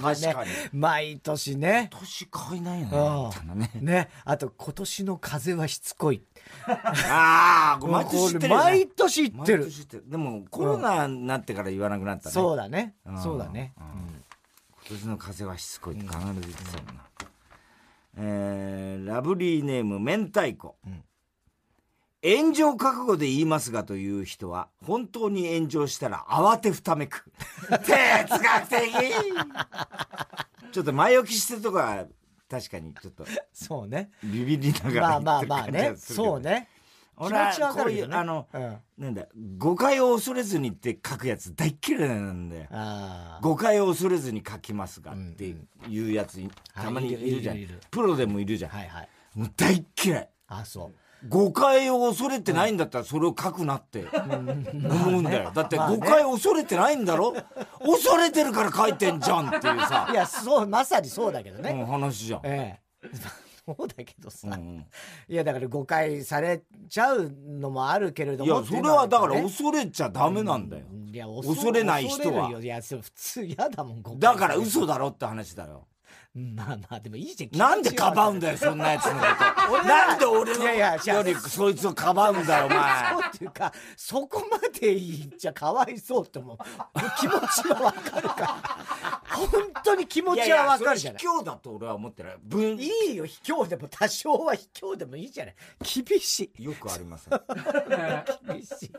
[0.00, 0.50] 確かに。
[0.72, 1.90] 毎年ね。
[1.92, 2.90] 今年蚊いないようん。
[2.90, 3.70] ねみたいなね。
[3.74, 6.22] ねあと今年の風はしつこい。
[6.66, 9.58] ああ毎年知ってるよね毎年言ってる。
[9.58, 10.04] 毎年知ってる。
[10.08, 12.94] でもコロナになってから言わなくなったね、そうだね。
[13.04, 13.22] うん。
[13.22, 13.84] そうだね、うん。
[14.88, 17.02] 今年の風はしつこいって必ず言ってたもんな、
[18.16, 21.04] えーラブリーネーム明太子、ん
[22.22, 27.30] 炎上覚悟で言いますがという人は本当に炎上したら慌てふためく。
[27.68, 28.80] 哲学的。
[30.72, 32.06] ちょっと前置きしてるとこは
[32.50, 34.10] 確かにちょっとそうね。
[34.22, 35.94] ビビりながらまあまあまあね。
[35.96, 36.68] そうね。
[36.74, 36.78] 気
[37.20, 38.14] 俺は持ちはわかるけどね。
[38.14, 39.04] こういうあのうん。
[39.04, 42.66] なんだ誤解を恐れずにって書くやつ大っ嫌いなんだよ。
[42.72, 45.54] あ誤解を恐れずに書きますがうんって
[45.88, 46.40] いうやつ
[46.74, 47.56] たまにいるじゃん。
[47.56, 48.72] はいプロでもいるじゃん。
[48.72, 49.08] あはいはい。
[49.34, 50.28] もう大っ嫌い。
[50.48, 55.50] あそう誤解を恐れてないんだったらそれを書くなって思うんだよ。
[55.52, 57.34] だって誤解を恐れてないんだろ？
[57.80, 60.08] 恐れてるから書いてんじゃんっていうさ。
[60.12, 62.40] いやそうまさにそうだけどね、うん話じゃん。
[62.44, 63.08] ええ。
[63.66, 64.54] そうだけどさ、うん。
[64.54, 64.86] うん
[65.28, 70.84] いやだから誤解されちゃうのもあるけれどもいやそれはだからね恐れちゃダメなんだよ。
[71.12, 72.50] いや恐れない人は。
[72.60, 75.86] いや普通嫌だもん誤解だから嘘だろって話だよ
[76.38, 77.58] まあまあでもいいじゃん。
[77.58, 79.18] なんでかばうんだよそんなやつのこ
[79.78, 79.82] と。
[79.88, 83.12] なんで俺のよりそいつをかばうんだよお前。
[83.12, 86.58] そうっていうかそこまで言っちゃかわいそうって思う。
[87.18, 87.32] 気持
[87.62, 89.22] ちはわかるから。
[89.28, 89.48] 本
[89.84, 91.22] 当に気持ちはわかるじゃない。
[91.22, 92.36] いや卑怯だと俺は思ってない。
[92.42, 95.54] 分いいよ卑怯でも多少は卑怯でもいいじゃない。
[95.82, 96.64] 厳しい。
[96.64, 97.40] よくありません。
[98.46, 98.92] 厳しい。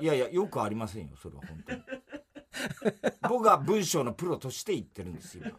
[0.00, 1.82] いやいやよくありませんよそれは本当に
[3.28, 5.52] 僕は文章のプロとして言ってるんですよ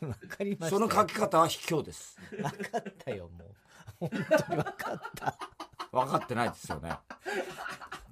[0.00, 0.76] わかりました。
[0.76, 2.18] その書き方は卑怯です。
[2.42, 3.54] わかったよもう。
[4.00, 5.38] 本当にわかった。
[5.92, 6.96] 分かってないですよね。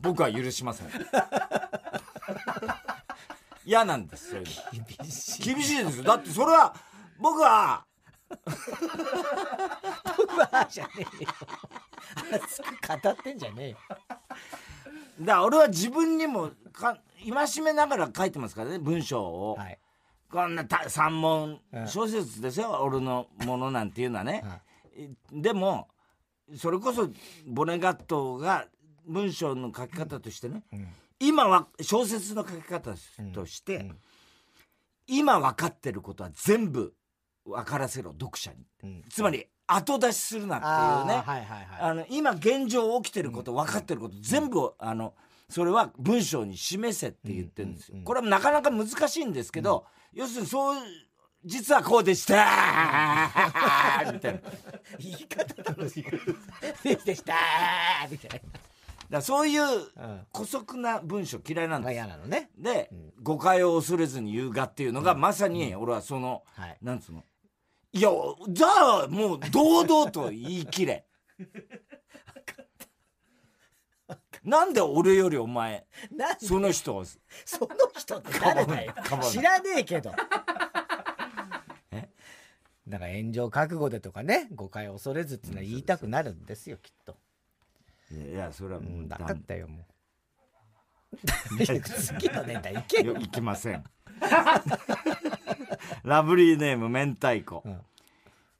[0.00, 0.88] 僕は許しません。
[3.64, 4.52] 嫌なんですそういうの。
[4.98, 5.54] 厳しい。
[5.54, 6.04] 厳しいですよ。
[6.04, 6.74] だってそれは
[7.18, 7.84] 僕は
[10.16, 11.30] 僕はじゃねえよ。
[12.32, 13.76] 熱く語ってんじゃねえよ。
[13.90, 19.78] だから俺は自分にもか戒めながら書いてますからね文章を、はい。
[20.30, 21.86] こんなた三問うん。
[21.88, 24.60] 小説ですよ、俺のものなんていうのはね、は
[24.96, 25.42] い。
[25.42, 25.88] でも
[26.56, 27.08] それこそ
[27.46, 28.66] ボネガットが
[29.06, 30.88] 文章の書き方としてね、ん。
[31.20, 32.94] 今は小説の書き方
[33.32, 33.98] として、うん。
[35.06, 36.94] 今分かってることは全部
[37.44, 39.04] 分からせろ読者に、うん。
[39.10, 41.14] つまり後出しするなってあいうね。
[41.14, 41.90] ーはいはいはい。
[41.90, 45.14] あの今現状起きてること分かってること全部あの
[45.52, 47.94] それは文章に示せって言ってるんですよ。
[47.94, 50.82] うんうんこれはなかなか難しいんですけど要するにそう
[51.44, 52.34] 実はこうでした
[54.12, 54.40] みたいな。
[54.98, 56.04] 言い方楽しい
[57.04, 58.10] でしたー。
[58.10, 58.42] みたい
[59.10, 62.50] らそういうなうん姑息な文章嫌いなんまあです嫌なのね。
[62.56, 62.90] で
[63.22, 66.78] 誤解を恐れずに言うがっていうのがまさに俺はそのはい。
[66.80, 67.24] なんつうの？
[67.92, 68.08] いや
[68.48, 68.68] じゃ
[69.04, 71.04] あもう堂々と言い切れ
[74.44, 75.86] なんで俺よりお前
[76.40, 77.04] その人を？
[77.04, 78.92] その人って誰だよ？
[79.30, 80.12] 知らねえけど。
[81.92, 82.08] え？
[82.88, 87.16] だから炎上覚悟でとかね誤解を恐れずっていうのは言いたくなるんですよきっと。
[88.10, 89.84] いやそれはうもうん分かったよもう。
[91.64, 93.12] 次のネタいけよ。
[93.14, 93.84] よいきません。
[96.04, 97.80] ラブリーネーム明太子、うん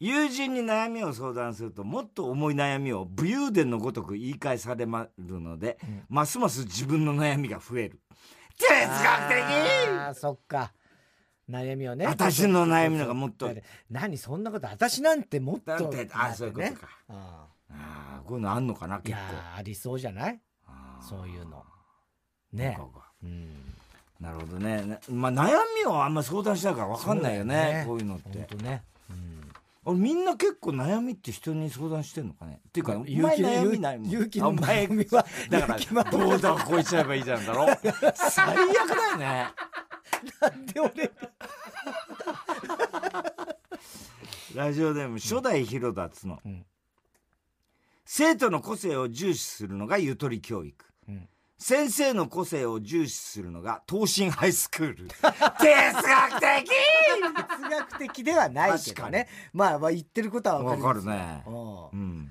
[0.04, 5.78] 友人に悩みを相談するともっと重い悩みを武勇伝のごとく言い返されまるので、
[6.08, 8.00] ますます自分の悩みが増える。
[8.58, 10.72] 哲学あーそっか。
[11.48, 12.06] 悩みをね。
[12.06, 13.48] 私の悩みのがもっと。
[13.90, 15.66] 何そんなこと私なんてもっと。
[15.66, 16.88] だってあそういうことか。
[17.08, 19.36] あ的ああこういうのあんのかなーいや結構。
[19.36, 20.40] ーありそうじゃない？
[21.08, 21.62] そういうの。
[22.52, 22.76] ね。
[22.76, 22.90] そ
[23.22, 24.22] う。
[24.22, 24.82] なるほどね。
[24.82, 27.84] なまあ悩みをあんま相談しないから分かんないよね。
[27.86, 28.38] こういうのって。
[28.38, 28.82] 本当ね
[29.86, 32.60] うん俺みんな結構悩みって人に相談してんのかね？
[32.68, 34.10] っていうかお勇気前悩みないもん。
[34.10, 37.66] 勇気のお前番組はだから勇気のボーダー超えちゃえばいいじゃんだろ？
[38.14, 39.48] 最悪だよね。
[40.72, 41.10] で俺
[44.54, 46.64] ラジオネーム初代広田つの、うん。
[48.04, 51.28] 生徒の個性を重視するのがゆとり教育、うん
[51.62, 55.06] 先生の個性を重視するのが東進ハイスクール。
[55.14, 56.68] 哲学的！
[57.60, 59.28] 哲学的ではないけどね。
[59.52, 61.44] まあまあ言ってることはわ分かるかるね。
[61.46, 61.50] う
[61.92, 62.18] うん。
[62.22, 62.30] ん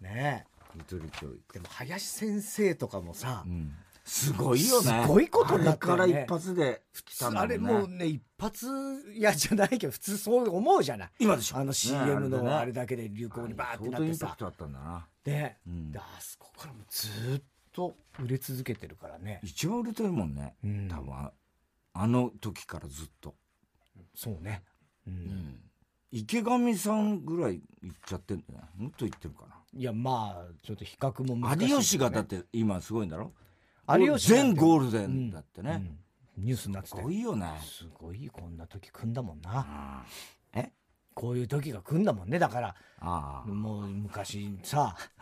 [0.00, 0.46] ね。
[0.74, 1.40] ゆとり教育。
[1.52, 3.76] でも林先生とかもさうん。
[4.02, 5.02] すごいよね。
[5.02, 8.66] すごいことになったから一発で来たんだあれもうね一発
[9.14, 11.10] やじゃないけど普通そう思うじゃない。
[11.18, 11.58] 今でしょ。
[11.58, 12.72] あの CM ねのあれね。
[12.72, 15.06] だけで流行にバーってな相当イってさンパクトあったんだな。
[15.22, 15.56] で
[15.98, 17.42] あそこからもうずーっ
[17.74, 19.40] と売れ続けてるからね。
[19.42, 20.88] 一番売れてるもんね、うん。
[20.88, 21.32] 多分あ
[21.92, 23.34] あの時からずっと、
[24.14, 24.62] そうね。
[25.06, 25.60] うん。
[26.10, 29.46] 池上さんぐらい行っちゃってんだよもっと行ってるか
[29.76, 31.70] いやまあちょっと比較もな難しいね。
[31.72, 33.32] 有吉がだって今すごいんだろ？
[33.98, 35.82] 有吉全ゴールデンだってね、
[36.36, 36.44] うん。
[36.44, 37.46] ニュースになってすごいよね。
[37.62, 39.50] すごいこんな時組んだもんな。
[39.68, 40.04] あ
[40.54, 40.70] え？
[41.14, 42.38] こういう時が組んだもんね。
[42.38, 43.48] だからああ。
[43.48, 45.13] もう昔さそ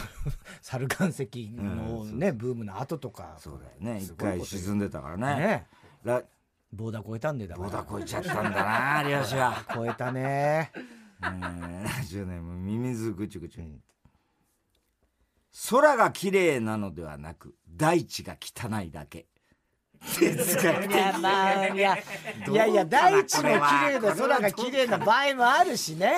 [0.62, 4.02] 猿岩石のね、ブームの後とかそうだよね。
[4.02, 5.36] 一回沈んでたからね。
[5.36, 5.66] ね。
[6.04, 6.22] ラ
[6.72, 7.68] ボーダー超えたんでだから。
[7.68, 9.64] ボーダー超えちゃったんだな有吉は。
[9.74, 10.72] 超えたね。
[10.74, 13.64] えーラジオネームミミズぐちゅぐちゅ、
[15.70, 19.26] 空が綺麗なのではなく大地が汚いだけ
[20.18, 21.96] 哲学いやまあいや
[22.48, 26.14] いやいや大地も綺麗な空が綺麗な場合もあるしね。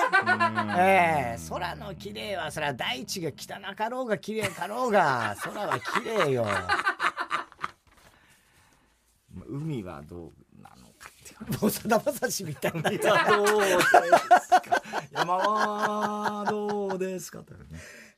[0.77, 5.85] ええ空の綺麗はそれは大地が汚かろうが綺麗かろうが空は綺
[6.25, 6.47] 麗よ。
[9.47, 10.31] 海はどう
[10.61, 11.57] なのかって。
[11.61, 14.81] もうさだまさしみたいなどうですか？
[15.11, 17.39] 山はどうですか？
[17.43, 17.65] というね。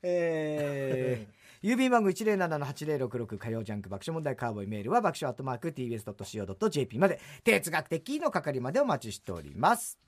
[0.02, 7.20] えー郵便番号107-8066火曜ジャンク爆笑問題カーボーイメールは爆笑アットマーク TBS.CO.JP まで。
[7.42, 10.07] 哲学的のかかりまでお待ちしております。